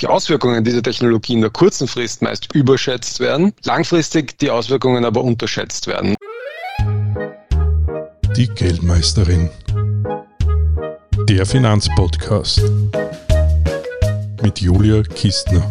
die 0.00 0.06
Auswirkungen 0.08 0.62
dieser 0.62 0.82
Technologie 0.82 1.32
in 1.32 1.40
der 1.40 1.50
kurzen 1.50 1.88
Frist 1.88 2.20
meist 2.20 2.54
überschätzt 2.54 3.18
werden, 3.20 3.54
langfristig 3.64 4.38
die 4.38 4.50
Auswirkungen 4.50 5.04
aber 5.04 5.24
unterschätzt 5.24 5.86
werden. 5.86 6.14
Die 8.36 8.48
Geldmeisterin. 8.48 9.48
Der 11.28 11.46
Finanzpodcast 11.46 12.62
mit 14.42 14.60
Julia 14.60 15.02
Kistner. 15.02 15.62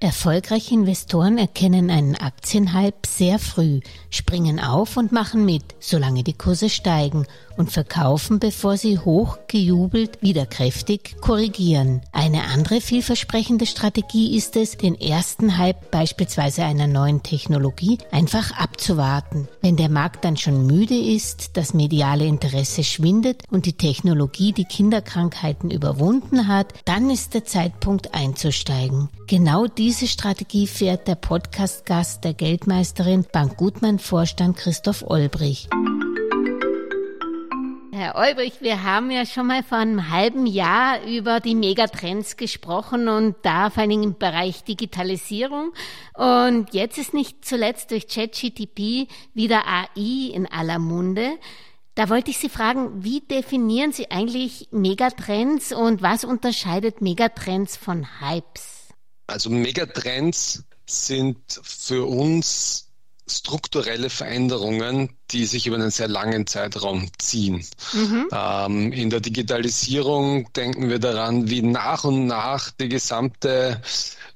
Erfolgreiche 0.00 0.74
Investoren 0.74 1.36
erkennen 1.36 1.90
einen 1.90 2.14
Aktienhype 2.14 3.06
sehr 3.06 3.38
früh, 3.38 3.80
springen 4.10 4.60
auf 4.60 4.96
und 4.96 5.12
machen 5.12 5.44
mit, 5.44 5.64
solange 5.80 6.24
die 6.24 6.32
Kurse 6.32 6.70
steigen 6.70 7.26
und 7.58 7.70
verkaufen, 7.70 8.38
bevor 8.38 8.76
sie 8.76 8.98
hochgejubelt 8.98 10.22
wieder 10.22 10.46
kräftig 10.46 11.20
korrigieren. 11.20 12.00
Eine 12.12 12.44
andere 12.44 12.80
vielversprechende 12.80 13.66
Strategie 13.66 14.36
ist 14.36 14.56
es, 14.56 14.76
den 14.76 14.94
ersten 14.98 15.58
Hype 15.58 15.90
beispielsweise 15.90 16.64
einer 16.64 16.86
neuen 16.86 17.22
Technologie 17.22 17.98
einfach 18.10 18.52
abzuwarten. 18.58 19.48
Wenn 19.60 19.76
der 19.76 19.90
Markt 19.90 20.24
dann 20.24 20.36
schon 20.36 20.66
müde 20.66 20.96
ist, 20.96 21.56
das 21.56 21.74
mediale 21.74 22.24
Interesse 22.24 22.84
schwindet 22.84 23.42
und 23.50 23.66
die 23.66 23.72
Technologie 23.74 24.52
die 24.52 24.64
Kinderkrankheiten 24.64 25.70
überwunden 25.70 26.48
hat, 26.48 26.72
dann 26.84 27.10
ist 27.10 27.34
der 27.34 27.44
Zeitpunkt 27.44 28.14
einzusteigen. 28.14 29.08
Genau 29.26 29.66
diese 29.66 30.06
Strategie 30.06 30.66
fährt 30.66 31.08
der 31.08 31.16
Podcast-Gast 31.16 32.24
der 32.24 32.34
Geldmeisterin 32.34 33.26
Bank 33.30 33.56
Gutmann 33.56 33.98
Vorstand 33.98 34.56
Christoph 34.56 35.02
Olbrich. 35.06 35.68
Herr 38.08 38.16
Olbrich, 38.16 38.62
wir 38.62 38.84
haben 38.84 39.10
ja 39.10 39.26
schon 39.26 39.48
mal 39.48 39.62
vor 39.62 39.76
einem 39.76 40.08
halben 40.08 40.46
Jahr 40.46 41.04
über 41.04 41.40
die 41.40 41.54
Megatrends 41.54 42.38
gesprochen 42.38 43.06
und 43.06 43.36
da 43.42 43.68
vor 43.68 43.82
allem 43.82 44.02
im 44.02 44.18
Bereich 44.18 44.64
Digitalisierung. 44.64 45.74
Und 46.14 46.72
jetzt 46.72 46.96
ist 46.96 47.12
nicht 47.12 47.44
zuletzt 47.44 47.90
durch 47.90 48.08
ChatGTP 48.08 49.08
wieder 49.34 49.66
AI 49.66 50.30
in 50.32 50.46
aller 50.46 50.78
Munde. 50.78 51.36
Da 51.96 52.08
wollte 52.08 52.30
ich 52.30 52.38
Sie 52.38 52.48
fragen, 52.48 53.04
wie 53.04 53.20
definieren 53.20 53.92
Sie 53.92 54.10
eigentlich 54.10 54.68
Megatrends 54.70 55.72
und 55.72 56.00
was 56.00 56.24
unterscheidet 56.24 57.02
Megatrends 57.02 57.76
von 57.76 58.06
Hypes? 58.22 58.88
Also 59.26 59.50
Megatrends 59.50 60.64
sind 60.86 61.60
für 61.62 62.06
uns 62.06 62.87
strukturelle 63.30 64.10
Veränderungen, 64.10 65.10
die 65.30 65.44
sich 65.46 65.66
über 65.66 65.76
einen 65.76 65.90
sehr 65.90 66.08
langen 66.08 66.46
Zeitraum 66.46 67.08
ziehen. 67.18 67.64
Mhm. 67.92 68.28
Ähm, 68.32 68.92
in 68.92 69.10
der 69.10 69.20
Digitalisierung 69.20 70.52
denken 70.52 70.88
wir 70.88 70.98
daran, 70.98 71.48
wie 71.50 71.62
nach 71.62 72.04
und 72.04 72.26
nach 72.26 72.70
die 72.72 72.88
gesamte 72.88 73.80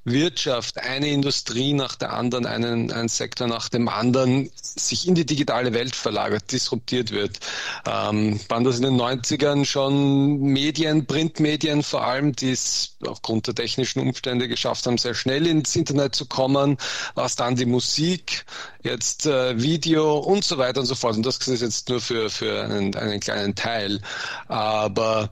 Wirtschaft, 0.05 0.79
eine 0.79 1.07
Industrie 1.07 1.73
nach 1.73 1.95
der 1.95 2.13
anderen, 2.13 2.45
einen, 2.45 2.91
ein 2.91 3.07
Sektor 3.07 3.47
nach 3.47 3.69
dem 3.69 3.87
anderen 3.87 4.49
sich 4.55 5.07
in 5.07 5.15
die 5.15 5.25
digitale 5.25 5.73
Welt 5.73 5.95
verlagert, 5.95 6.51
disruptiert 6.51 7.11
wird. 7.11 7.39
Ähm, 7.85 8.39
waren 8.49 8.63
das 8.63 8.77
in 8.77 8.83
den 8.83 8.99
90ern 8.99 9.65
schon 9.65 10.39
Medien, 10.41 11.05
Printmedien 11.05 11.83
vor 11.83 12.03
allem, 12.05 12.33
die 12.33 12.51
es 12.51 12.97
aufgrund 13.05 13.47
der 13.47 13.55
technischen 13.55 14.01
Umstände 14.01 14.47
geschafft 14.47 14.85
haben, 14.85 14.97
sehr 14.97 15.13
schnell 15.13 15.47
ins 15.47 15.75
Internet 15.75 16.15
zu 16.15 16.25
kommen, 16.25 16.77
was 17.15 17.35
dann 17.35 17.55
die 17.55 17.65
Musik, 17.65 18.45
jetzt 18.83 19.25
äh, 19.25 19.61
Video 19.61 20.17
und 20.17 20.43
so 20.43 20.57
weiter 20.57 20.81
und 20.81 20.85
so 20.85 20.95
fort. 20.95 21.15
Und 21.15 21.25
das 21.25 21.37
ist 21.47 21.61
jetzt 21.61 21.87
nur 21.87 22.01
für, 22.01 22.29
für 22.29 22.63
einen, 22.63 22.93
einen 22.95 23.19
kleinen 23.21 23.55
Teil. 23.55 24.01
Aber 24.47 25.29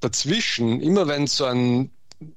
dazwischen, 0.00 0.80
immer 0.80 1.08
wenn 1.08 1.26
so 1.26 1.46
ein 1.46 1.90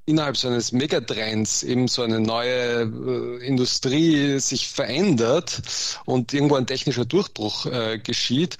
innerhalb 0.05 0.38
so 0.38 0.47
eines 0.47 0.72
Megatrends 0.72 1.64
eben 1.64 1.88
so 1.88 2.02
eine 2.02 2.19
neue 2.19 2.81
äh, 2.83 3.45
Industrie 3.45 4.40
sich 4.40 4.69
verändert 4.69 5.62
und 6.06 6.34
irgendwo 6.34 6.56
ein 6.56 6.68
technischer 6.68 7.06
Durchbruch 7.06 7.66
äh, 7.66 8.00
geschieht, 8.00 8.57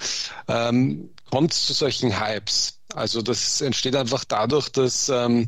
ähm, 0.48 1.10
kommt 1.32 1.54
es 1.54 1.66
zu 1.66 1.74
solchen 1.74 2.20
Hypes. 2.20 2.75
Also 2.94 3.22
das 3.22 3.62
entsteht 3.62 3.96
einfach 3.96 4.24
dadurch, 4.26 4.70
dass 4.70 5.10
ähm, 5.10 5.48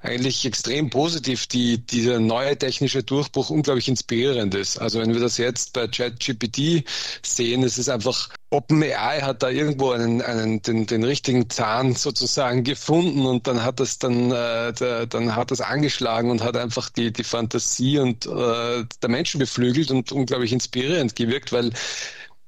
eigentlich 0.00 0.44
extrem 0.44 0.90
positiv 0.90 1.46
die, 1.46 1.78
dieser 1.78 2.20
neue 2.20 2.56
technische 2.58 3.02
Durchbruch 3.02 3.50
unglaublich 3.50 3.88
inspirierend 3.88 4.54
ist. 4.54 4.78
Also 4.78 5.00
wenn 5.00 5.12
wir 5.14 5.20
das 5.20 5.38
jetzt 5.38 5.72
bei 5.72 5.88
ChatGPT 5.88 6.84
sehen, 7.22 7.62
es 7.62 7.78
ist 7.78 7.88
einfach 7.88 8.28
OpenAI 8.50 9.20
hat 9.22 9.42
da 9.42 9.48
irgendwo 9.48 9.90
einen, 9.90 10.22
einen 10.22 10.62
den, 10.62 10.86
den 10.86 11.02
richtigen 11.02 11.50
Zahn 11.50 11.94
sozusagen 11.94 12.62
gefunden 12.62 13.26
und 13.26 13.46
dann 13.48 13.64
hat 13.64 13.80
das 13.80 13.98
dann 13.98 14.30
äh, 14.30 14.72
der, 14.72 15.06
dann 15.06 15.34
hat 15.34 15.50
das 15.50 15.60
angeschlagen 15.60 16.30
und 16.30 16.42
hat 16.42 16.56
einfach 16.56 16.90
die 16.90 17.12
die 17.12 17.24
Fantasie 17.24 17.98
und 17.98 18.26
äh, 18.26 18.84
der 19.02 19.08
Menschen 19.08 19.40
beflügelt 19.40 19.90
und 19.90 20.12
unglaublich 20.12 20.52
inspirierend 20.52 21.16
gewirkt, 21.16 21.50
weil 21.52 21.72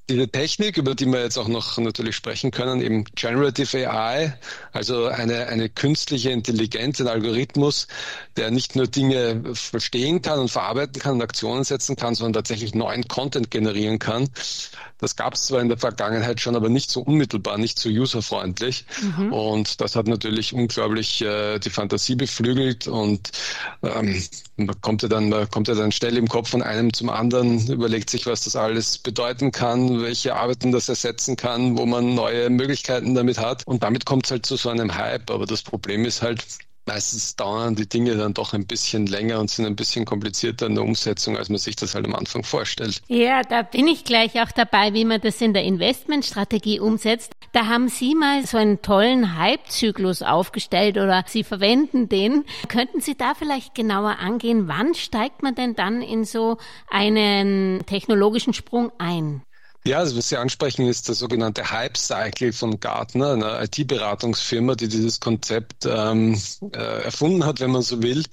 diese 0.08 0.28
Technik, 0.28 0.76
über 0.76 0.94
die 0.94 1.06
wir 1.06 1.20
jetzt 1.22 1.36
auch 1.36 1.48
noch 1.48 1.78
natürlich 1.78 2.14
sprechen 2.14 2.52
können, 2.52 2.80
eben 2.80 3.04
Generative 3.16 3.90
AI, 3.90 4.38
also 4.72 5.06
eine, 5.06 5.48
eine 5.48 5.68
künstliche 5.68 6.30
Intelligenz, 6.30 7.00
ein 7.00 7.08
Algorithmus, 7.08 7.88
der 8.36 8.50
nicht 8.52 8.76
nur 8.76 8.86
Dinge 8.86 9.42
verstehen 9.54 10.22
kann 10.22 10.38
und 10.38 10.50
verarbeiten 10.50 11.00
kann 11.02 11.14
und 11.14 11.22
Aktionen 11.22 11.64
setzen 11.64 11.96
kann, 11.96 12.14
sondern 12.14 12.34
tatsächlich 12.34 12.74
neuen 12.74 13.08
Content 13.08 13.50
generieren 13.50 13.98
kann. 13.98 14.28
Das 14.98 15.16
gab 15.16 15.34
es 15.34 15.46
zwar 15.46 15.60
in 15.60 15.68
der 15.68 15.78
Vergangenheit 15.78 16.40
schon, 16.40 16.56
aber 16.56 16.68
nicht 16.68 16.90
so 16.90 17.00
unmittelbar, 17.00 17.58
nicht 17.58 17.78
so 17.78 17.88
userfreundlich. 17.88 18.86
Mhm. 19.02 19.32
Und 19.32 19.80
das 19.80 19.94
hat 19.94 20.06
natürlich 20.06 20.52
unglaublich 20.52 21.20
äh, 21.22 21.58
die 21.58 21.70
Fantasie 21.70 22.14
beflügelt 22.14 22.88
und 22.88 23.30
ähm, 23.82 24.22
man 24.56 24.80
kommt 24.80 25.02
ja 25.02 25.08
dann, 25.08 25.28
man 25.28 25.50
kommt 25.50 25.68
ja 25.68 25.74
dann 25.74 25.92
schnell 25.92 26.16
im 26.16 26.28
Kopf 26.28 26.50
von 26.50 26.62
einem 26.62 26.92
zum 26.92 27.10
anderen, 27.10 27.66
überlegt 27.68 28.08
sich, 28.08 28.26
was 28.26 28.44
das 28.44 28.56
alles 28.56 28.98
bedeuten 28.98 29.52
kann, 29.52 30.00
welche 30.00 30.34
Arbeiten 30.36 30.72
das 30.72 30.88
ersetzen 30.88 31.36
kann, 31.36 31.76
wo 31.76 31.84
man 31.84 32.14
neue 32.14 32.48
Möglichkeiten 32.48 33.14
damit 33.14 33.38
hat. 33.38 33.66
Und 33.66 33.82
damit 33.82 34.06
kommt 34.06 34.26
es 34.26 34.30
halt 34.30 34.46
zu 34.46 34.56
so 34.56 34.70
einem 34.70 34.94
Hype. 34.96 35.30
Aber 35.30 35.44
das 35.44 35.62
Problem 35.62 36.04
ist 36.06 36.22
halt, 36.22 36.42
meistens 36.86 37.36
dauern 37.36 37.74
die 37.74 37.88
Dinge 37.88 38.16
dann 38.16 38.34
doch 38.34 38.52
ein 38.52 38.66
bisschen 38.66 39.06
länger 39.06 39.40
und 39.40 39.50
sind 39.50 39.66
ein 39.66 39.76
bisschen 39.76 40.04
komplizierter 40.04 40.66
in 40.66 40.74
der 40.74 40.84
Umsetzung, 40.84 41.36
als 41.36 41.48
man 41.48 41.58
sich 41.58 41.76
das 41.76 41.94
halt 41.94 42.06
am 42.06 42.14
Anfang 42.14 42.42
vorstellt. 42.42 43.02
Ja, 43.08 43.42
da 43.42 43.62
bin 43.62 43.88
ich 43.88 44.04
gleich 44.04 44.40
auch 44.40 44.52
dabei, 44.52 44.94
wie 44.94 45.04
man 45.04 45.20
das 45.20 45.40
in 45.40 45.52
der 45.52 45.64
Investmentstrategie 45.64 46.80
umsetzt. 46.80 47.32
Da 47.52 47.66
haben 47.66 47.88
Sie 47.88 48.14
mal 48.14 48.46
so 48.46 48.58
einen 48.58 48.82
tollen 48.82 49.38
Hype-Zyklus 49.38 50.22
aufgestellt 50.22 50.96
oder 50.96 51.24
Sie 51.26 51.44
verwenden 51.44 52.08
den. 52.08 52.44
Könnten 52.68 53.00
Sie 53.00 53.16
da 53.16 53.34
vielleicht 53.34 53.74
genauer 53.74 54.18
angehen, 54.18 54.68
wann 54.68 54.94
steigt 54.94 55.42
man 55.42 55.54
denn 55.54 55.74
dann 55.74 56.02
in 56.02 56.24
so 56.24 56.58
einen 56.90 57.84
technologischen 57.86 58.52
Sprung 58.52 58.92
ein? 58.98 59.42
Ja, 59.86 59.98
also 59.98 60.16
was 60.16 60.30
Sie 60.30 60.36
ansprechen, 60.36 60.88
ist 60.88 61.06
der 61.06 61.14
sogenannte 61.14 61.70
Hype 61.70 61.96
Cycle 61.96 62.52
von 62.52 62.80
Gartner, 62.80 63.34
einer 63.34 63.62
IT-Beratungsfirma, 63.62 64.74
die 64.74 64.88
dieses 64.88 65.20
Konzept 65.20 65.86
ähm, 65.86 66.36
äh, 66.72 67.04
erfunden 67.04 67.46
hat, 67.46 67.60
wenn 67.60 67.70
man 67.70 67.82
so 67.82 68.02
will. 68.02 68.24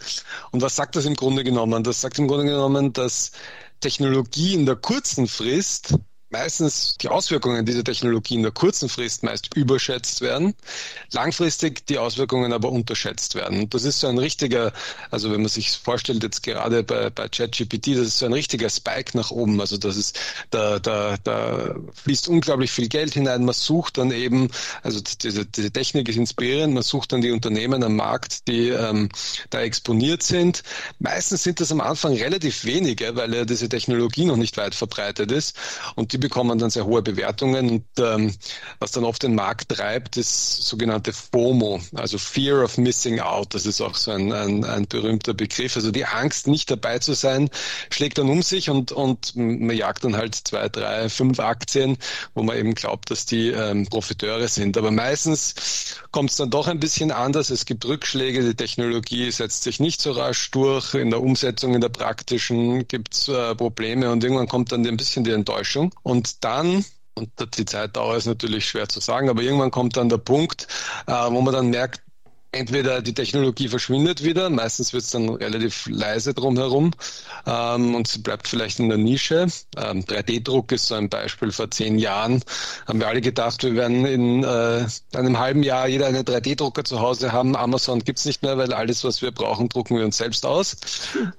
Und 0.49 0.63
was 0.63 0.75
sagt 0.75 0.95
das 0.95 1.05
im 1.05 1.13
Grunde 1.13 1.43
genommen? 1.43 1.83
Das 1.83 2.01
sagt 2.01 2.17
im 2.17 2.27
Grunde 2.27 2.45
genommen, 2.45 2.91
dass 2.93 3.33
Technologie 3.81 4.55
in 4.55 4.65
der 4.65 4.77
kurzen 4.77 5.27
Frist 5.27 5.93
meistens 6.33 6.97
die 6.97 7.07
Auswirkungen 7.07 7.65
dieser 7.65 7.83
Technologie 7.83 8.33
in 8.33 8.41
der 8.41 8.51
kurzen 8.51 8.89
Frist 8.89 9.23
meist 9.23 9.55
überschätzt 9.55 10.19
werden, 10.21 10.55
langfristig 11.11 11.85
die 11.85 11.99
Auswirkungen 11.99 12.51
aber 12.51 12.71
unterschätzt 12.71 13.35
werden. 13.35 13.59
Und 13.59 13.73
das 13.73 13.83
ist 13.83 13.99
so 13.99 14.07
ein 14.07 14.17
richtiger, 14.17 14.73
also 15.11 15.31
wenn 15.31 15.41
man 15.41 15.49
sich 15.49 15.71
vorstellt, 15.71 16.23
jetzt 16.23 16.41
gerade 16.41 16.83
bei, 16.83 17.11
bei 17.11 17.29
ChatGPT, 17.29 17.89
das 17.95 18.07
ist 18.07 18.19
so 18.19 18.25
ein 18.25 18.33
richtiger 18.33 18.69
Spike 18.69 19.15
nach 19.15 19.29
oben. 19.29 19.61
Also 19.61 19.77
das 19.77 19.95
ist, 19.95 20.19
da, 20.49 20.79
da, 20.79 21.15
da 21.23 21.75
fließt 22.03 22.27
unglaublich 22.27 22.71
viel 22.71 22.89
Geld 22.89 23.13
hinein. 23.13 23.45
Man 23.45 23.53
sucht 23.53 23.99
dann 23.99 24.11
eben, 24.11 24.49
also 24.81 24.99
diese, 25.01 25.45
diese 25.45 25.71
Technik 25.71 26.09
ist 26.09 26.17
inspirierend, 26.17 26.73
man 26.73 26.83
sucht 26.83 27.13
dann 27.13 27.21
die 27.21 27.31
Unternehmen 27.31 27.83
am 27.83 27.95
Markt, 27.95 28.47
die 28.47 28.69
ähm, 28.69 29.09
da 29.51 29.61
exponiert 29.61 30.23
sind. 30.23 30.63
Meistens 30.97 31.43
sind 31.43 31.59
das 31.59 31.71
am 31.71 31.79
Anfang 31.79 32.13
relativ 32.13 32.65
wenige, 32.65 33.15
weil 33.15 33.35
ja 33.35 33.45
diese 33.45 33.69
Technologie 33.69 34.25
noch 34.25 34.37
nicht 34.37 34.57
weit 34.57 34.73
verbreitet 34.73 35.31
ist. 35.31 35.55
Und 35.95 36.11
die 36.11 36.22
bekommen 36.23 36.57
dann 36.57 36.69
sehr 36.69 36.85
hohe 36.85 37.01
Bewertungen 37.01 37.69
und 37.69 37.83
ähm, 37.99 38.33
was 38.79 38.93
dann 38.93 39.03
oft 39.03 39.21
den 39.23 39.35
Markt 39.35 39.69
treibt, 39.69 40.15
ist 40.15 40.63
sogenannte 40.63 41.11
FOMO, 41.11 41.81
also 41.95 42.17
Fear 42.17 42.63
of 42.63 42.77
Missing 42.77 43.19
Out. 43.19 43.53
Das 43.53 43.65
ist 43.65 43.81
auch 43.81 43.95
so 43.95 44.11
ein, 44.11 44.31
ein, 44.31 44.63
ein 44.63 44.87
berühmter 44.87 45.33
Begriff. 45.33 45.75
Also 45.75 45.91
die 45.91 46.05
Angst, 46.05 46.47
nicht 46.47 46.71
dabei 46.71 46.99
zu 46.99 47.13
sein, 47.13 47.49
schlägt 47.89 48.17
dann 48.17 48.29
um 48.29 48.41
sich 48.41 48.69
und, 48.69 48.93
und 48.93 49.35
man 49.35 49.75
jagt 49.75 50.05
dann 50.05 50.15
halt 50.15 50.35
zwei, 50.35 50.69
drei, 50.69 51.09
fünf 51.09 51.41
Aktien, 51.41 51.97
wo 52.35 52.43
man 52.43 52.57
eben 52.57 52.73
glaubt, 52.73 53.11
dass 53.11 53.25
die 53.25 53.49
ähm, 53.49 53.85
Profiteure 53.85 54.47
sind. 54.47 54.77
Aber 54.77 54.91
meistens 54.91 55.97
kommt 56.11 56.31
es 56.31 56.37
dann 56.37 56.49
doch 56.49 56.67
ein 56.67 56.79
bisschen 56.79 57.11
anders. 57.11 57.49
Es 57.49 57.65
gibt 57.65 57.83
Rückschläge, 57.83 58.43
die 58.43 58.55
Technologie 58.55 59.29
setzt 59.29 59.63
sich 59.63 59.81
nicht 59.81 60.01
so 60.01 60.13
rasch 60.13 60.51
durch. 60.51 60.93
In 60.93 61.09
der 61.09 61.21
Umsetzung, 61.21 61.75
in 61.75 61.81
der 61.81 61.89
praktischen 61.89 62.87
gibt 62.87 63.13
es 63.13 63.27
äh, 63.27 63.55
Probleme 63.55 64.09
und 64.09 64.23
irgendwann 64.23 64.47
kommt 64.47 64.71
dann 64.71 64.87
ein 64.87 64.95
bisschen 64.95 65.25
die 65.25 65.31
Enttäuschung. 65.31 65.93
Und 66.03 66.12
dann 66.39 66.85
und 67.15 67.29
die 67.57 67.65
Zeitdauer 67.65 68.17
ist 68.17 68.25
natürlich 68.25 68.65
schwer 68.65 68.89
zu 68.89 68.99
sagen, 68.99 69.29
aber 69.29 69.41
irgendwann 69.41 69.71
kommt 69.71 69.97
dann 69.97 70.09
der 70.09 70.17
Punkt, 70.17 70.67
äh, 71.05 71.11
wo 71.11 71.41
man 71.41 71.53
dann 71.53 71.69
merkt, 71.69 72.01
entweder 72.53 73.01
die 73.01 73.13
Technologie 73.13 73.67
verschwindet 73.67 74.23
wieder, 74.23 74.49
meistens 74.49 74.93
wird 74.93 75.03
es 75.03 75.11
dann 75.11 75.29
relativ 75.29 75.87
leise 75.87 76.33
drumherum 76.33 76.91
ähm, 77.45 77.95
und 77.95 78.07
sie 78.07 78.19
bleibt 78.19 78.47
vielleicht 78.47 78.79
in 78.79 78.89
der 78.89 78.97
Nische. 78.97 79.47
Ähm, 79.77 80.03
3D-Druck 80.05 80.71
ist 80.71 80.87
so 80.87 80.95
ein 80.95 81.09
Beispiel. 81.09 81.51
Vor 81.51 81.71
zehn 81.71 81.97
Jahren 81.97 82.43
haben 82.87 82.99
wir 82.99 83.07
alle 83.07 83.21
gedacht, 83.21 83.63
wir 83.63 83.75
werden 83.75 84.05
in 84.05 84.43
äh, 84.43 84.85
einem 85.13 85.39
halben 85.39 85.63
Jahr 85.63 85.87
jeder 85.87 86.07
einen 86.07 86.23
3D-Drucker 86.23 86.83
zu 86.83 86.99
Hause 86.99 87.31
haben. 87.31 87.55
Amazon 87.55 88.03
gibt's 88.03 88.25
nicht 88.25 88.43
mehr, 88.43 88.57
weil 88.57 88.71
alles, 88.71 89.03
was 89.03 89.21
wir 89.21 89.31
brauchen, 89.31 89.67
drucken 89.69 89.97
wir 89.97 90.05
uns 90.05 90.17
selbst 90.17 90.45
aus. 90.45 90.77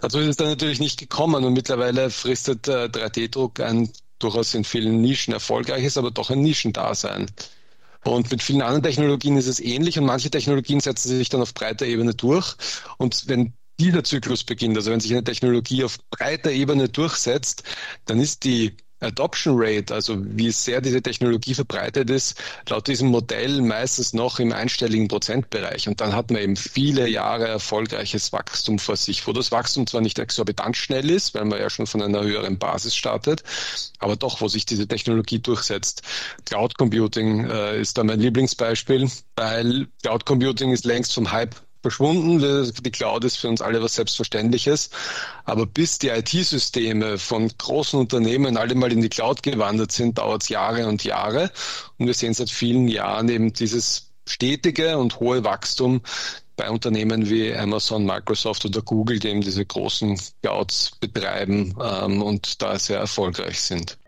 Dazu 0.00 0.19
ist 0.19 0.29
es 0.29 0.37
dann 0.37 0.49
natürlich 0.49 0.81
nicht 0.81 0.99
gekommen 0.99 1.44
und 1.44 1.53
mittlerweile 1.53 2.11
fristet 2.11 2.67
äh, 2.69 2.87
3D-Druck 2.87 3.61
ein 3.61 3.91
durchaus 4.19 4.55
in 4.55 4.64
vielen 4.64 5.00
Nischen 5.00 5.32
erfolgreiches, 5.32 5.96
aber 5.96 6.11
doch 6.11 6.31
ein 6.31 6.40
Nischendasein. 6.40 7.26
Und 8.05 8.31
mit 8.31 8.43
vielen 8.43 8.62
anderen 8.62 8.82
Technologien 8.82 9.37
ist 9.37 9.46
es 9.46 9.61
ähnlich 9.61 9.99
und 9.99 10.05
manche 10.05 10.31
Technologien 10.31 10.81
setzen 10.81 11.08
sich 11.08 11.31
dann 11.31 11.40
auf 11.40 11.55
breiter 11.55 11.87
Ebene 11.87 12.14
durch. 12.14 12.55
Und 12.99 13.28
wenn 13.28 13.55
dieser 13.81 14.05
Zyklus 14.05 14.44
beginnt, 14.44 14.76
also 14.76 14.90
wenn 14.90 15.00
sich 15.00 15.12
eine 15.12 15.25
Technologie 15.25 15.84
auf 15.84 15.99
breiter 16.11 16.50
Ebene 16.50 16.88
durchsetzt, 16.88 17.64
dann 18.05 18.20
ist 18.20 18.44
die 18.44 18.76
Adoption 19.05 19.55
Rate, 19.56 19.95
also 19.95 20.17
wie 20.19 20.51
sehr 20.51 20.81
diese 20.81 21.03
Technologie 21.03 21.55
verbreitet 21.55 22.11
ist, 22.11 22.41
laut 22.69 22.87
diesem 22.87 23.09
Modell 23.09 23.61
meistens 23.62 24.12
noch 24.12 24.39
im 24.39 24.53
einstelligen 24.53 25.09
Prozentbereich. 25.09 25.89
Und 25.89 26.01
dann 26.01 26.15
hat 26.15 26.31
man 26.31 26.43
eben 26.43 26.56
viele 26.56 27.09
Jahre 27.09 27.47
erfolgreiches 27.47 28.33
Wachstum 28.33 28.79
vor 28.79 28.97
sich, 28.97 29.27
wo 29.27 29.33
das 29.33 29.53
Wachstum 29.53 29.87
zwar 29.87 30.01
nicht 30.01 30.19
exorbitant 30.19 30.77
schnell 30.77 31.11
ist, 31.11 31.35
weil 31.35 31.45
man 31.45 31.59
ja 31.59 31.71
schon 31.71 31.87
von 31.87 32.03
einer 32.03 32.23
höheren 32.23 32.59
Basis 32.59 32.95
startet, 32.97 33.43
aber 33.99 34.17
doch, 34.17 34.41
wo 34.41 34.49
sich 34.49 34.67
diese 34.67 34.87
Technologie 34.87 35.39
durchsetzt. 35.39 36.03
Cloud 36.45 36.77
Computing 36.77 37.49
äh, 37.49 37.81
ist 37.81 37.99
da 37.99 38.05
mein 38.05 38.21
Lieblingsbeispiel, 38.21 39.11
weil 39.37 39.87
Cloud 40.03 40.27
Computing 40.27 40.73
ist 40.73 40.85
längst 40.85 41.15
vom 41.15 41.31
Hype 41.31 41.55
verschwunden. 41.84 42.40
Die 42.82 42.90
Cloud 42.90 43.25
ist 43.25 43.36
für 43.36 43.48
uns 43.48 43.60
alle 43.60 43.82
was 43.82 43.94
Selbstverständliches. 43.94 44.88
Aber 45.44 45.66
bis 45.66 45.98
die 45.98 46.08
IT-Systeme 46.08 47.19
von 47.19 47.50
großen 47.58 48.00
Unternehmen 48.00 48.56
alle 48.56 48.75
mal 48.75 48.90
in 48.90 49.02
die 49.02 49.10
Cloud 49.10 49.42
gewandert 49.42 49.92
sind, 49.92 50.16
dauert 50.16 50.42
es 50.42 50.48
Jahre 50.48 50.86
und 50.86 51.04
Jahre. 51.04 51.50
Und 51.98 52.06
wir 52.06 52.14
sehen 52.14 52.32
seit 52.32 52.50
vielen 52.50 52.88
Jahren 52.88 53.28
eben 53.28 53.52
dieses 53.52 54.10
stetige 54.26 54.96
und 54.96 55.20
hohe 55.20 55.44
Wachstum 55.44 56.00
bei 56.56 56.70
Unternehmen 56.70 57.28
wie 57.28 57.54
Amazon, 57.54 58.06
Microsoft 58.06 58.64
oder 58.64 58.81
Google, 58.81 59.19
die 59.19 59.28
eben 59.28 59.42
diese 59.42 59.66
großen 59.66 60.19
Clouds 60.40 60.92
betreiben 61.00 61.75
ähm, 61.82 62.22
und 62.22 62.62
da 62.62 62.78
sehr 62.78 63.00
erfolgreich 63.00 63.60
sind. 63.60 63.98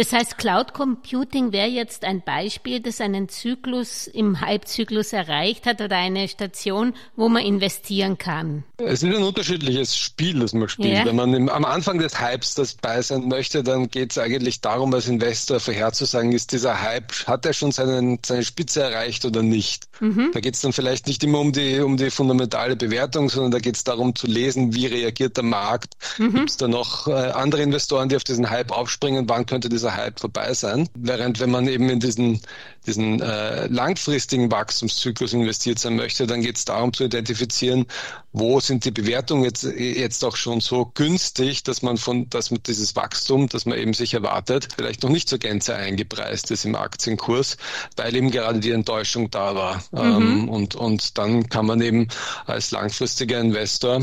Das 0.00 0.14
heißt, 0.14 0.38
Cloud 0.38 0.72
Computing 0.72 1.52
wäre 1.52 1.68
jetzt 1.68 2.06
ein 2.06 2.22
Beispiel, 2.22 2.80
das 2.80 3.02
einen 3.02 3.28
Zyklus 3.28 4.06
im 4.06 4.40
Halbzyklus 4.40 5.12
erreicht 5.12 5.66
hat 5.66 5.82
oder 5.82 5.98
eine 5.98 6.26
Station, 6.26 6.94
wo 7.16 7.28
man 7.28 7.44
investieren 7.44 8.16
kann. 8.16 8.64
Es 8.78 9.02
ist 9.02 9.14
ein 9.14 9.22
unterschiedliches 9.22 9.98
Spiel, 9.98 10.40
das 10.40 10.54
man 10.54 10.70
spielt. 10.70 10.94
Ja. 10.94 11.04
Wenn 11.04 11.16
man 11.16 11.34
im, 11.34 11.50
am 11.50 11.66
Anfang 11.66 11.98
des 11.98 12.18
Hypes 12.18 12.54
das 12.54 12.76
bei 12.76 13.02
sein 13.02 13.28
möchte, 13.28 13.62
dann 13.62 13.90
geht 13.90 14.12
es 14.12 14.16
eigentlich 14.16 14.62
darum, 14.62 14.94
als 14.94 15.06
Investor 15.06 15.60
vorherzusagen, 15.60 16.32
ist 16.32 16.52
dieser 16.52 16.80
Hype, 16.80 17.12
hat 17.26 17.44
er 17.44 17.52
schon 17.52 17.70
seinen, 17.70 18.20
seine 18.24 18.42
Spitze 18.42 18.82
erreicht 18.82 19.26
oder 19.26 19.42
nicht? 19.42 19.86
Mhm. 20.00 20.30
Da 20.32 20.40
geht 20.40 20.54
es 20.54 20.62
dann 20.62 20.72
vielleicht 20.72 21.08
nicht 21.08 21.22
immer 21.24 21.40
um 21.40 21.52
die, 21.52 21.78
um 21.80 21.98
die 21.98 22.08
fundamentale 22.08 22.74
Bewertung, 22.74 23.28
sondern 23.28 23.50
da 23.50 23.58
geht 23.58 23.76
es 23.76 23.84
darum 23.84 24.14
zu 24.14 24.26
lesen, 24.26 24.74
wie 24.74 24.86
reagiert 24.86 25.36
der 25.36 25.44
Markt? 25.44 25.94
Mhm. 26.16 26.32
Gibt 26.36 26.50
es 26.50 26.56
da 26.56 26.68
noch 26.68 27.06
äh, 27.06 27.12
andere 27.12 27.60
Investoren, 27.60 28.08
die 28.08 28.16
auf 28.16 28.24
diesen 28.24 28.48
Hype 28.48 28.72
aufspringen? 28.72 29.28
Wann 29.28 29.44
könnte 29.44 29.68
dieser 29.68 29.89
dieser 29.90 29.96
Hype 29.96 30.20
vorbei 30.20 30.54
sein. 30.54 30.88
Während 30.94 31.40
wenn 31.40 31.50
man 31.50 31.68
eben 31.68 31.88
in 31.88 32.00
diesen, 32.00 32.40
diesen 32.86 33.20
äh, 33.20 33.66
langfristigen 33.66 34.50
Wachstumszyklus 34.50 35.32
investiert 35.32 35.78
sein 35.78 35.96
möchte, 35.96 36.26
dann 36.26 36.42
geht 36.42 36.56
es 36.56 36.64
darum 36.64 36.92
zu 36.92 37.04
identifizieren, 37.04 37.86
wo 38.32 38.60
sind 38.60 38.84
die 38.84 38.90
Bewertungen 38.90 39.44
jetzt, 39.44 39.64
jetzt 39.64 40.24
auch 40.24 40.36
schon 40.36 40.60
so 40.60 40.90
günstig, 40.94 41.64
dass 41.64 41.82
man 41.82 41.96
von, 41.96 42.28
dass 42.30 42.50
man 42.50 42.62
dieses 42.62 42.94
Wachstum, 42.96 43.48
das 43.48 43.66
man 43.66 43.78
eben 43.78 43.92
sich 43.92 44.14
erwartet, 44.14 44.68
vielleicht 44.76 45.02
noch 45.02 45.10
nicht 45.10 45.28
zur 45.28 45.38
Gänze 45.38 45.74
eingepreist 45.74 46.50
ist 46.50 46.64
im 46.64 46.74
Aktienkurs, 46.74 47.56
weil 47.96 48.14
eben 48.14 48.30
gerade 48.30 48.60
die 48.60 48.70
Enttäuschung 48.70 49.30
da 49.30 49.54
war. 49.54 49.76
Mhm. 49.92 49.98
Ähm, 50.00 50.48
und, 50.48 50.74
und 50.74 51.18
dann 51.18 51.48
kann 51.48 51.66
man 51.66 51.80
eben 51.80 52.08
als 52.46 52.70
langfristiger 52.70 53.40
Investor 53.40 54.00